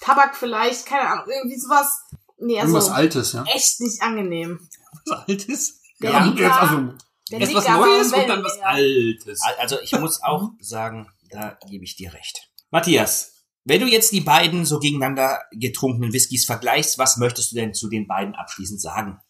Tabak 0.00 0.34
vielleicht, 0.36 0.86
keine 0.86 1.08
Ahnung, 1.10 1.26
irgendwie 1.28 1.58
sowas. 1.58 2.00
Nee, 2.38 2.56
Irgendwas 2.58 2.84
also 2.84 2.94
Altes, 2.96 3.32
ja. 3.34 3.44
echt 3.44 3.80
nicht 3.80 4.00
angenehm. 4.02 4.66
Was 5.06 5.28
Altes. 5.28 5.79
Der 6.02 6.10
Ja, 6.12 6.24
Liga- 6.24 6.42
jetzt, 6.42 6.58
also, 6.58 6.92
Erst 7.30 7.54
was 7.54 7.68
Neues 7.68 8.12
und 8.12 8.28
dann 8.28 8.42
was. 8.42 8.58
Altes. 8.60 9.40
Also 9.58 9.78
ich 9.80 9.92
muss 9.92 10.22
auch 10.22 10.50
sagen, 10.60 11.08
da 11.30 11.56
gebe 11.68 11.84
ich 11.84 11.94
dir 11.96 12.12
recht. 12.12 12.50
Matthias, 12.70 13.44
wenn 13.64 13.80
du 13.80 13.86
jetzt 13.86 14.12
die 14.12 14.20
beiden 14.20 14.64
so 14.64 14.80
gegeneinander 14.80 15.38
getrunkenen 15.52 16.12
Whiskys 16.12 16.44
vergleichst, 16.44 16.98
was 16.98 17.18
möchtest 17.18 17.52
du 17.52 17.56
denn 17.56 17.72
zu 17.74 17.88
den 17.88 18.06
beiden 18.08 18.34
abschließend 18.34 18.80
sagen? 18.80 19.20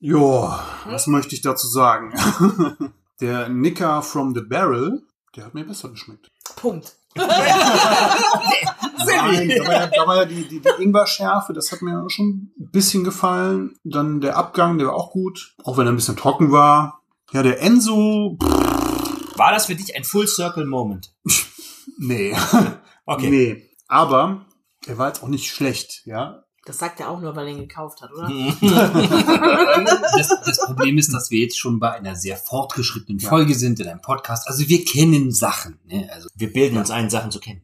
Ja, 0.00 0.64
was 0.86 1.06
möchte 1.06 1.34
ich 1.34 1.42
dazu 1.42 1.68
sagen? 1.68 2.12
der 3.20 3.48
Nicker 3.48 4.02
from 4.02 4.34
the 4.34 4.42
Barrel, 4.42 5.02
der 5.36 5.46
hat 5.46 5.54
mir 5.54 5.64
besser 5.64 5.88
geschmeckt. 5.88 6.30
Punkt. 6.56 6.96
Nein, 7.16 7.28
da 9.48 9.66
war 9.66 9.72
ja, 9.72 9.86
da 9.86 10.06
war 10.06 10.16
ja 10.16 10.24
die, 10.24 10.48
die, 10.48 10.60
die 10.60 10.82
Ingwer-Schärfe, 10.82 11.52
das 11.52 11.72
hat 11.72 11.82
mir 11.82 12.04
schon 12.08 12.52
ein 12.58 12.70
bisschen 12.70 13.04
gefallen. 13.04 13.76
Dann 13.84 14.20
der 14.20 14.36
Abgang, 14.36 14.78
der 14.78 14.88
war 14.88 14.94
auch 14.94 15.10
gut, 15.10 15.54
auch 15.64 15.76
wenn 15.76 15.86
er 15.86 15.92
ein 15.92 15.96
bisschen 15.96 16.16
trocken 16.16 16.52
war. 16.52 17.02
Ja, 17.32 17.42
der 17.42 17.60
Enzo, 17.60 18.38
pff, 18.42 19.38
War 19.38 19.52
das 19.52 19.66
für 19.66 19.74
dich 19.74 19.94
ein 19.94 20.04
Full 20.04 20.26
Circle 20.26 20.64
Moment? 20.64 21.14
nee. 21.98 22.34
Okay. 23.04 23.30
Nee, 23.30 23.70
aber 23.86 24.46
er 24.86 24.98
war 24.98 25.08
jetzt 25.08 25.22
auch 25.22 25.28
nicht 25.28 25.50
schlecht, 25.50 26.02
ja. 26.06 26.44
Das 26.68 26.76
sagt 26.78 27.00
er 27.00 27.08
auch 27.08 27.18
nur, 27.20 27.34
weil 27.34 27.46
er 27.46 27.52
ihn 27.54 27.60
gekauft 27.60 28.02
hat, 28.02 28.12
oder? 28.12 28.28
Das, 30.18 30.28
das 30.44 30.60
Problem 30.66 30.98
ist, 30.98 31.12
dass 31.14 31.30
wir 31.30 31.40
jetzt 31.40 31.58
schon 31.58 31.78
bei 31.78 31.92
einer 31.92 32.14
sehr 32.14 32.36
fortgeschrittenen 32.36 33.20
Folge 33.20 33.54
sind 33.54 33.80
in 33.80 33.88
einem 33.88 34.02
Podcast. 34.02 34.46
Also 34.48 34.68
wir 34.68 34.84
kennen 34.84 35.32
Sachen. 35.32 35.78
Ne? 35.86 36.08
Also 36.12 36.28
Wir 36.34 36.52
bilden 36.52 36.76
uns 36.76 36.90
ein, 36.90 37.08
Sachen 37.08 37.30
zu 37.30 37.40
kennen. 37.40 37.62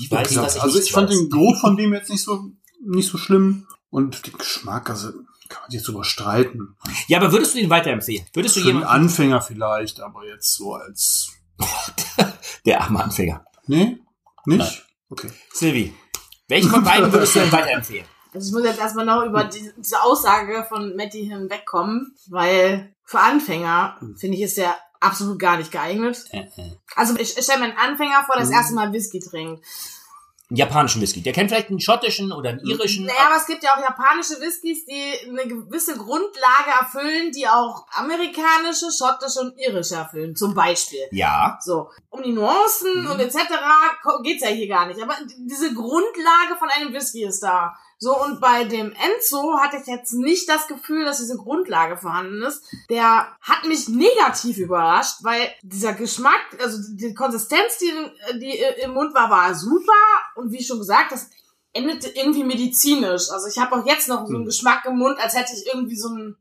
Ich 0.00 0.10
weiß, 0.10 0.32
Ja, 0.34 0.42
dass 0.42 0.56
ich 0.56 0.62
also 0.62 0.78
ich 0.78 0.92
fand 0.92 1.08
weiß. 1.10 1.16
den 1.18 1.30
Geruch 1.30 1.60
von 1.60 1.76
dem 1.76 1.92
jetzt 1.92 2.10
nicht 2.10 2.22
so 2.22 2.50
nicht 2.84 3.08
so 3.08 3.18
schlimm 3.18 3.66
und 3.90 4.26
den 4.26 4.34
Geschmack, 4.38 4.90
also 4.90 5.08
kann 5.48 5.62
man 5.62 5.70
jetzt 5.70 5.88
drüber 5.88 6.04
streiten. 6.04 6.76
Ja, 7.08 7.18
aber 7.18 7.32
würdest 7.32 7.54
du 7.54 7.58
den 7.58 7.70
weiterempfehlen? 7.70 8.26
Würdest 8.32 8.56
du 8.56 8.60
Für 8.60 8.66
jemanden, 8.66 8.88
Anfänger 8.88 9.40
vielleicht, 9.40 10.00
aber 10.00 10.24
jetzt 10.26 10.54
so 10.54 10.74
als 10.74 11.32
der 12.64 12.80
arme 12.82 13.02
Anfänger. 13.02 13.44
nee, 13.66 13.98
nicht. 14.44 14.58
Nein. 14.58 14.68
Okay. 15.08 15.30
Silvi, 15.52 15.94
welchen 16.48 16.70
von 16.70 16.84
beiden 16.84 17.12
würdest 17.12 17.34
du 17.34 17.40
denn 17.40 17.50
weiterempfehlen? 17.52 18.06
Also 18.36 18.48
ich 18.48 18.54
muss 18.54 18.64
jetzt 18.70 18.80
erstmal 18.80 19.06
noch 19.06 19.24
über 19.24 19.44
die, 19.44 19.72
diese 19.78 20.02
Aussage 20.02 20.64
von 20.68 20.94
Matty 20.94 21.26
hinwegkommen, 21.26 22.14
weil 22.28 22.94
für 23.04 23.18
Anfänger 23.20 23.98
finde 24.18 24.36
ich 24.36 24.42
ist 24.42 24.58
der 24.58 24.76
absolut 25.00 25.38
gar 25.38 25.56
nicht 25.56 25.72
geeignet. 25.72 26.24
äh, 26.32 26.40
äh. 26.40 26.72
Also 26.94 27.14
ich, 27.16 27.36
ich 27.36 27.44
stelle 27.44 27.60
mir 27.60 27.64
einen 27.66 27.78
Anfänger 27.78 28.22
vor, 28.24 28.34
der 28.36 28.44
das 28.44 28.52
erste 28.52 28.74
Mal 28.74 28.92
Whisky 28.92 29.20
trinkt. 29.20 29.64
Einen 30.48 30.58
japanischen 30.58 31.02
Whisky. 31.02 31.22
Der 31.22 31.32
kennt 31.32 31.50
vielleicht 31.50 31.70
einen 31.70 31.80
schottischen 31.80 32.30
oder 32.30 32.50
einen 32.50 32.60
irischen. 32.60 33.04
Naja, 33.04 33.26
aber 33.26 33.36
es 33.36 33.46
gibt 33.46 33.64
ja 33.64 33.70
auch 33.74 33.80
japanische 33.80 34.40
Whiskys, 34.40 34.84
die 34.86 35.28
eine 35.28 35.44
gewisse 35.48 35.96
Grundlage 35.96 36.70
erfüllen, 36.80 37.32
die 37.32 37.48
auch 37.48 37.84
amerikanische, 37.92 38.86
schottische 38.96 39.40
und 39.40 39.58
irische 39.58 39.96
erfüllen, 39.96 40.36
zum 40.36 40.54
Beispiel. 40.54 41.00
Ja. 41.10 41.58
So, 41.60 41.90
um 42.10 42.22
die 42.22 42.32
Nuancen 42.32 43.06
und 43.08 43.18
etc. 43.18 43.36
ko- 44.04 44.22
geht's 44.22 44.44
ja 44.44 44.50
hier 44.50 44.68
gar 44.68 44.86
nicht. 44.86 45.02
Aber 45.02 45.14
diese 45.36 45.74
Grundlage 45.74 46.54
von 46.58 46.68
einem 46.68 46.92
Whisky 46.92 47.24
ist 47.24 47.42
da. 47.42 47.74
So, 47.98 48.14
und 48.22 48.40
bei 48.40 48.64
dem 48.64 48.92
Enzo 48.92 49.58
hatte 49.58 49.78
ich 49.78 49.86
jetzt 49.86 50.12
nicht 50.12 50.48
das 50.48 50.66
Gefühl, 50.66 51.04
dass 51.04 51.18
diese 51.18 51.36
Grundlage 51.36 51.96
vorhanden 51.96 52.42
ist. 52.42 52.62
Der 52.90 53.28
hat 53.40 53.64
mich 53.64 53.88
negativ 53.88 54.58
überrascht, 54.58 55.20
weil 55.22 55.48
dieser 55.62 55.94
Geschmack, 55.94 56.58
also 56.62 56.78
die 56.94 57.14
Konsistenz, 57.14 57.78
die, 57.78 57.92
die 58.38 58.58
im 58.82 58.92
Mund 58.92 59.14
war, 59.14 59.30
war 59.30 59.54
super. 59.54 59.92
Und 60.34 60.52
wie 60.52 60.62
schon 60.62 60.78
gesagt, 60.78 61.12
das 61.12 61.30
endete 61.72 62.08
irgendwie 62.08 62.44
medizinisch. 62.44 63.30
Also 63.30 63.48
ich 63.48 63.58
habe 63.58 63.76
auch 63.76 63.86
jetzt 63.86 64.08
noch 64.08 64.26
so 64.26 64.28
einen 64.28 64.40
Hm. 64.40 64.44
Geschmack 64.46 64.84
im 64.86 64.98
Mund, 64.98 65.18
als 65.18 65.34
hätte 65.34 65.52
ich 65.54 65.66
irgendwie 65.66 65.96
so 65.96 66.08
einen 66.08 66.36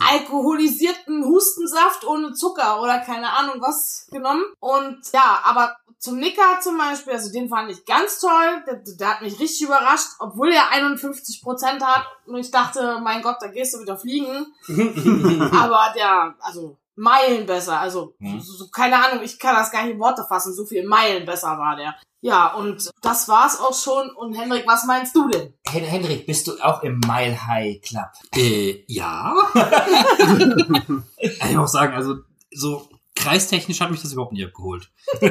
alkoholisierten 0.00 1.24
Hustensaft 1.24 2.04
ohne 2.04 2.32
Zucker 2.32 2.80
oder 2.82 2.98
keine 2.98 3.30
Ahnung 3.30 3.60
was 3.60 4.08
genommen. 4.10 4.42
Und 4.58 4.98
ja, 5.12 5.40
aber 5.44 5.76
zum 6.06 6.18
Nicker 6.18 6.60
zum 6.62 6.78
Beispiel, 6.78 7.14
also 7.14 7.32
den 7.32 7.48
fand 7.48 7.70
ich 7.70 7.84
ganz 7.84 8.20
toll. 8.20 8.62
Der, 8.66 8.76
der 8.76 9.08
hat 9.10 9.22
mich 9.22 9.38
richtig 9.40 9.62
überrascht, 9.66 10.06
obwohl 10.20 10.52
er 10.52 10.70
51 10.70 11.42
Prozent 11.42 11.84
hat. 11.84 12.06
Und 12.26 12.36
ich 12.36 12.50
dachte, 12.52 13.00
mein 13.02 13.22
Gott, 13.22 13.36
da 13.40 13.48
gehst 13.48 13.74
du 13.74 13.80
wieder 13.80 13.96
fliegen. 13.96 14.46
Aber 15.52 15.92
der, 15.96 16.34
also 16.40 16.76
Meilen 16.94 17.44
besser. 17.44 17.80
Also, 17.80 18.14
Mhm. 18.20 18.40
so, 18.40 18.52
so, 18.52 18.68
keine 18.68 18.96
Ahnung, 19.04 19.22
ich 19.24 19.38
kann 19.38 19.54
das 19.56 19.70
gar 19.72 19.82
nicht 19.82 19.94
in 19.94 19.98
Worte 20.00 20.24
fassen. 20.28 20.54
So 20.54 20.64
viel 20.64 20.86
Meilen 20.86 21.26
besser 21.26 21.58
war 21.58 21.74
der. 21.76 21.94
Ja, 22.20 22.54
und 22.54 22.88
das 23.02 23.28
war's 23.28 23.60
auch 23.60 23.74
schon. 23.74 24.08
Und 24.10 24.34
Henrik, 24.34 24.66
was 24.66 24.84
meinst 24.86 25.14
du 25.14 25.28
denn? 25.28 25.52
Hen 25.68 25.84
Henrik, 25.84 26.24
bist 26.26 26.46
du 26.46 26.52
auch 26.62 26.82
im 26.82 27.00
Mile 27.00 27.46
High 27.46 27.80
Club? 27.82 28.10
Äh, 28.34 28.84
ja. 28.86 29.34
ich 31.18 31.56
muss 31.56 31.72
sagen, 31.72 31.94
also 31.94 32.16
so 32.52 32.88
kreistechnisch 33.16 33.80
hat 33.80 33.90
mich 33.90 34.02
das 34.02 34.12
überhaupt 34.12 34.32
nicht 34.32 34.44
abgeholt. 34.46 34.90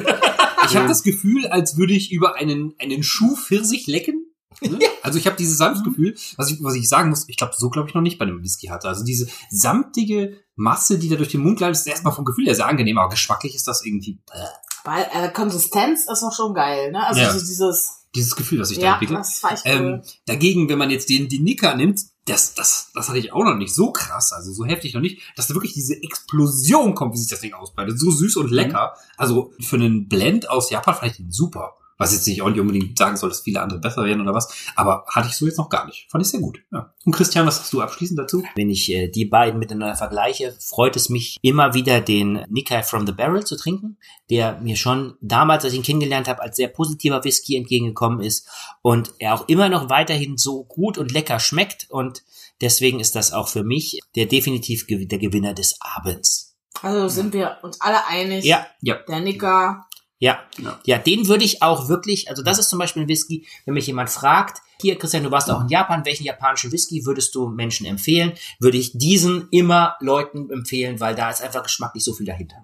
Ich 0.67 0.75
habe 0.75 0.87
das 0.87 1.03
Gefühl, 1.03 1.45
als 1.45 1.77
würde 1.77 1.93
ich 1.93 2.11
über 2.11 2.37
einen, 2.37 2.73
einen 2.79 3.03
Schuh 3.03 3.35
Pfirsich 3.35 3.85
lecken. 3.85 4.25
Ne? 4.61 4.79
Also 5.03 5.19
ich 5.19 5.27
habe 5.27 5.35
dieses 5.35 5.59
Sanftgefühl, 5.59 6.15
was 6.37 6.49
ich, 6.49 6.63
was 6.63 6.73
ich 6.73 6.89
sagen 6.89 7.11
muss, 7.11 7.29
ich 7.29 7.37
glaube, 7.37 7.53
so 7.55 7.69
glaube 7.69 7.87
ich 7.89 7.93
noch 7.93 8.01
nicht 8.01 8.17
bei 8.17 8.25
einem 8.25 8.41
Whisky 8.41 8.65
hatte. 8.67 8.87
Also 8.87 9.03
diese 9.03 9.27
samtige 9.51 10.37
Masse, 10.55 10.97
die 10.97 11.07
da 11.09 11.17
durch 11.17 11.29
den 11.29 11.41
Mund 11.41 11.59
gleitet, 11.59 11.75
ist 11.75 11.85
erstmal 11.87 12.13
vom 12.13 12.25
Gefühl 12.25 12.45
her 12.47 12.55
sehr 12.55 12.65
angenehm, 12.65 12.97
aber 12.97 13.09
geschmacklich 13.09 13.53
ist 13.53 13.67
das 13.67 13.85
irgendwie 13.85 14.17
äh, 14.31 14.45
Weil 14.85 15.07
äh, 15.13 15.29
Konsistenz 15.31 16.05
ist 16.11 16.23
auch 16.23 16.33
schon 16.35 16.55
geil, 16.55 16.91
ne? 16.91 17.05
Also 17.05 17.21
Ja. 17.21 17.31
so 17.31 17.39
dieses, 17.39 18.04
dieses 18.15 18.35
Gefühl, 18.35 18.57
das 18.59 18.69
sich 18.69 18.79
da 18.79 18.85
ja, 18.85 18.93
entwickelt. 18.93 19.19
das 19.19 19.43
war 19.43 19.51
echt 19.51 19.63
Ähm, 19.65 19.83
cool. 19.85 20.01
dagegen, 20.25 20.69
wenn 20.69 20.77
man 20.77 20.89
jetzt 20.89 21.09
den, 21.09 21.29
den 21.29 21.43
Nicker 21.43 21.75
nimmt, 21.75 22.01
das, 22.25 22.55
das, 22.55 22.89
das 22.95 23.07
hatte 23.07 23.19
ich 23.19 23.33
auch 23.33 23.43
noch 23.43 23.55
nicht 23.55 23.73
so 23.75 23.91
krass, 23.91 24.33
also 24.33 24.51
so 24.51 24.65
heftig 24.65 24.95
noch 24.95 25.01
nicht, 25.01 25.21
dass 25.35 25.47
da 25.47 25.53
wirklich 25.53 25.73
diese 25.73 26.01
Explosion 26.01 26.95
kommt, 26.95 27.13
wie 27.13 27.19
sich 27.19 27.29
das 27.29 27.41
Ding 27.41 27.53
ausbreitet. 27.53 27.99
So 27.99 28.09
süß 28.09 28.37
und 28.37 28.49
lecker. 28.49 28.95
Also 29.17 29.53
für 29.59 29.75
einen 29.75 30.07
Blend 30.07 30.49
aus 30.49 30.71
Japan 30.71 30.95
fand 30.95 31.11
ich 31.11 31.17
den 31.17 31.31
super. 31.31 31.75
Was 31.97 32.11
jetzt 32.13 32.27
nicht 32.27 32.41
auch 32.41 32.49
nicht 32.49 32.59
unbedingt 32.59 32.97
sagen 32.97 33.15
soll, 33.15 33.29
dass 33.29 33.41
viele 33.41 33.61
andere 33.61 33.79
besser 33.79 34.03
werden 34.03 34.19
oder 34.21 34.33
was. 34.33 34.53
Aber 34.75 35.05
hatte 35.09 35.29
ich 35.29 35.35
so 35.37 35.45
jetzt 35.45 35.57
noch 35.57 35.69
gar 35.69 35.85
nicht. 35.85 36.07
Fand 36.11 36.23
ich 36.25 36.29
sehr 36.29 36.41
gut. 36.41 36.59
Ja. 36.71 36.93
Und 37.05 37.13
Christian, 37.15 37.45
was 37.47 37.59
hast 37.59 37.71
du 37.71 37.81
abschließend 37.81 38.19
dazu? 38.19 38.43
Wenn 38.55 38.69
ich 38.69 38.91
äh, 38.91 39.07
die 39.07 39.23
beiden 39.25 39.59
miteinander 39.59 39.95
vergleiche, 39.95 40.55
freut 40.59 40.95
es 40.97 41.07
mich 41.09 41.37
immer 41.41 41.73
wieder, 41.73 42.01
den 42.01 42.43
Nikkei 42.49 42.83
from 42.83 43.05
the 43.07 43.13
Barrel 43.13 43.45
zu 43.45 43.55
trinken, 43.55 43.97
der 44.29 44.59
mir 44.59 44.75
schon 44.75 45.15
damals, 45.21 45.63
als 45.63 45.73
ich 45.73 45.79
ihn 45.79 45.83
kennengelernt 45.85 46.27
habe, 46.27 46.41
als 46.41 46.57
sehr 46.57 46.67
positiver 46.67 47.23
Whisky 47.23 47.55
entgegengekommen 47.55 48.19
ist 48.21 48.47
und 48.81 49.13
er 49.19 49.33
auch 49.33 49.47
immer 49.47 49.69
noch 49.69 49.89
weiterhin 49.89 50.37
so 50.37 50.63
gut 50.65 50.97
und 50.97 51.11
lecker 51.13 51.39
schmeckt 51.39 51.87
und 51.89 52.23
deswegen 52.61 52.99
ist 52.99 53.15
das 53.15 53.31
auch 53.31 53.47
für 53.47 53.63
mich 53.63 53.99
der 54.15 54.25
definitiv 54.25 54.83
gew- 54.83 55.07
der 55.07 55.19
Gewinner 55.19 55.53
des 55.53 55.77
Abends. 55.79 56.55
Also 56.81 57.07
sind 57.07 57.33
wir 57.33 57.57
uns 57.63 57.79
alle 57.79 58.05
einig. 58.07 58.43
Ja, 58.43 58.65
Der 59.07 59.21
Nicker. 59.21 59.85
Ja, 60.19 60.39
Ja. 60.57 60.79
ja, 60.85 60.97
den 60.97 61.27
würde 61.27 61.43
ich 61.43 61.61
auch 61.61 61.89
wirklich, 61.89 62.29
also 62.29 62.41
das 62.43 62.57
ist 62.59 62.69
zum 62.69 62.79
Beispiel 62.79 63.03
ein 63.03 63.07
Whisky, 63.09 63.45
wenn 63.65 63.73
mich 63.73 63.87
jemand 63.87 64.09
fragt, 64.09 64.61
hier 64.81 64.97
Christian, 64.97 65.23
du 65.23 65.31
warst 65.31 65.49
auch 65.49 65.61
in 65.61 65.69
Japan, 65.69 66.03
welchen 66.05 66.25
japanischen 66.25 66.71
Whisky 66.71 67.05
würdest 67.05 67.33
du 67.35 67.47
Menschen 67.49 67.85
empfehlen? 67.85 68.33
Würde 68.59 68.77
ich 68.77 68.97
diesen 68.97 69.47
immer 69.51 69.95
Leuten 70.01 70.49
empfehlen, 70.51 70.99
weil 70.99 71.15
da 71.15 71.29
ist 71.29 71.41
einfach 71.41 71.63
geschmacklich 71.63 72.03
so 72.03 72.13
viel 72.13 72.25
dahinter. 72.25 72.57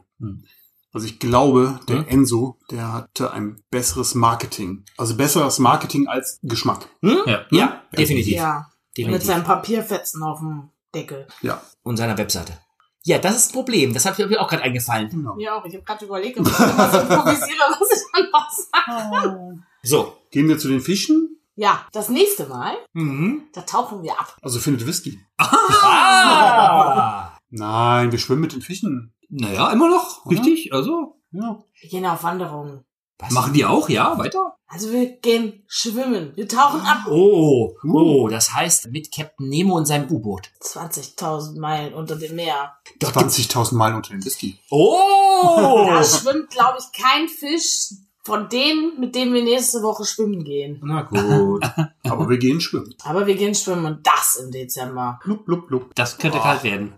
Also 0.93 1.07
ich 1.07 1.19
glaube, 1.19 1.79
der 1.87 1.99
Hm? 1.99 2.07
Enzo, 2.09 2.57
der 2.69 2.91
hatte 2.91 3.31
ein 3.31 3.61
besseres 3.69 4.13
Marketing. 4.13 4.83
Also 4.97 5.15
besseres 5.15 5.57
Marketing 5.59 6.07
als 6.09 6.39
Geschmack. 6.43 6.87
Hm? 7.01 7.17
Ja. 7.25 7.45
Ja, 7.51 7.81
definitiv. 7.97 8.33
Ja. 8.35 8.67
Mit 8.89 8.97
definitiv. 8.97 9.27
seinen 9.27 9.43
Papierfetzen 9.45 10.21
auf 10.21 10.39
dem 10.39 10.69
Deckel. 10.93 11.27
Ja. 11.41 11.61
Und 11.83 11.95
seiner 11.95 12.17
Webseite. 12.17 12.57
Ja, 13.03 13.17
das 13.17 13.35
ist 13.35 13.45
das 13.47 13.51
Problem. 13.53 13.93
Das 13.93 14.05
hat 14.05 14.17
mir 14.19 14.39
auch 14.41 14.47
gerade 14.47 14.63
eingefallen. 14.63 15.09
Genau. 15.09 15.35
Mir 15.35 15.55
auch. 15.55 15.65
Ich 15.65 15.73
habe 15.73 15.83
gerade 15.83 16.05
überlegt, 16.05 16.39
ob 16.39 16.47
ich 16.47 16.59
was 16.59 17.01
improvisiere, 17.01 17.69
was 17.79 17.91
ich 17.91 18.03
dann 18.13 18.29
noch 18.31 18.49
sage. 18.51 19.59
So. 19.83 20.13
Gehen 20.31 20.47
wir 20.47 20.57
zu 20.57 20.67
den 20.69 20.79
Fischen. 20.81 21.37
Ja, 21.55 21.85
das 21.91 22.09
nächste 22.09 22.47
Mal, 22.47 22.75
Mhm. 22.93 23.43
da 23.53 23.61
tauchen 23.61 24.01
wir 24.03 24.13
ab. 24.13 24.37
Also 24.41 24.59
findet 24.59 24.87
Whisky. 24.87 25.19
Ah! 25.37 27.37
Nein, 27.49 28.11
wir 28.11 28.19
schwimmen 28.19 28.41
mit 28.41 28.53
den 28.53 28.61
Fischen. 28.61 29.13
Naja, 29.29 29.71
immer 29.71 29.89
noch. 29.89 30.25
Richtig. 30.29 30.73
Also, 30.73 31.19
Ja. 31.31 31.63
Wir 31.79 31.89
gehen 31.89 32.05
auf 32.05 32.23
Wanderungen. 32.23 32.85
Was? 33.21 33.31
machen 33.31 33.53
die 33.53 33.65
auch, 33.65 33.87
ja, 33.89 34.17
weiter? 34.17 34.57
Also 34.67 34.91
wir 34.91 35.17
gehen 35.17 35.63
schwimmen. 35.67 36.31
Wir 36.35 36.47
tauchen 36.47 36.81
ab. 36.81 37.05
Oh, 37.09 37.75
oh, 37.83 38.27
das 38.29 38.53
heißt 38.53 38.87
mit 38.91 39.11
Captain 39.13 39.49
Nemo 39.49 39.75
und 39.75 39.85
seinem 39.85 40.09
U-Boot. 40.09 40.49
20.000 40.61 41.59
Meilen 41.59 41.93
unter 41.93 42.15
dem 42.15 42.35
Meer. 42.35 42.73
Dort 42.99 43.13
gibt's- 43.15 43.35
20.000 43.37 43.75
Mal 43.75 43.93
unter 43.93 44.11
den 44.11 44.23
Whisky. 44.23 44.59
Oh! 44.69 45.85
Da 45.89 46.03
schwimmt, 46.03 46.49
glaube 46.51 46.77
ich, 46.79 47.01
kein 47.01 47.27
Fisch 47.27 47.89
von 48.23 48.49
denen, 48.49 48.99
mit 48.99 49.15
denen 49.15 49.33
wir 49.33 49.43
nächste 49.43 49.81
Woche 49.81 50.05
schwimmen 50.05 50.43
gehen. 50.43 50.79
Na 50.83 51.01
gut. 51.01 51.63
Aber 52.03 52.29
wir 52.29 52.37
gehen 52.37 52.61
schwimmen. 52.61 52.93
Aber 53.03 53.25
wir 53.25 53.35
gehen 53.35 53.55
schwimmen 53.55 53.85
und 53.85 54.05
das 54.05 54.35
im 54.35 54.51
Dezember. 54.51 55.19
Blub, 55.23 55.45
blub, 55.45 55.67
blub. 55.67 55.95
Das 55.95 56.17
könnte 56.17 56.37
kalt 56.39 56.63
werden. 56.63 56.93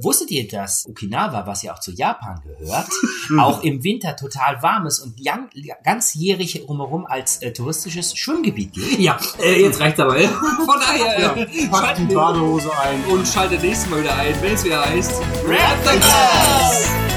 Wusstet 0.00 0.30
ihr, 0.30 0.46
dass 0.46 0.86
Okinawa, 0.88 1.46
was 1.46 1.62
ja 1.62 1.74
auch 1.74 1.80
zu 1.80 1.90
Japan 1.90 2.40
gehört, 2.44 2.88
auch 3.38 3.62
im 3.62 3.82
Winter 3.82 4.14
total 4.16 4.62
warm 4.62 4.86
ist 4.86 5.00
und 5.00 5.16
ganzjährig 5.84 6.64
rumherum 6.68 7.06
als 7.06 7.42
äh, 7.42 7.52
touristisches 7.52 8.16
Schwimmgebiet 8.16 8.72
gilt? 8.72 8.98
Ja, 9.00 9.18
äh, 9.42 9.60
jetzt 9.60 9.80
reicht's 9.80 9.98
aber. 9.98 10.14
Von 10.18 10.80
daher, 10.80 11.36
äh, 11.36 11.68
Packt 11.68 11.98
die 11.98 12.14
Badehose 12.14 12.70
ein. 12.78 13.04
und 13.06 13.26
schaltet 13.26 13.62
nächstes 13.62 13.90
Mal 13.90 14.02
wieder 14.02 14.16
ein, 14.16 14.34
wenn 14.40 14.54
es 14.54 14.64
wieder 14.64 14.84
heißt 14.84 15.20
Rap 15.46 15.78
the 15.84 15.98
Glass! 15.98 17.11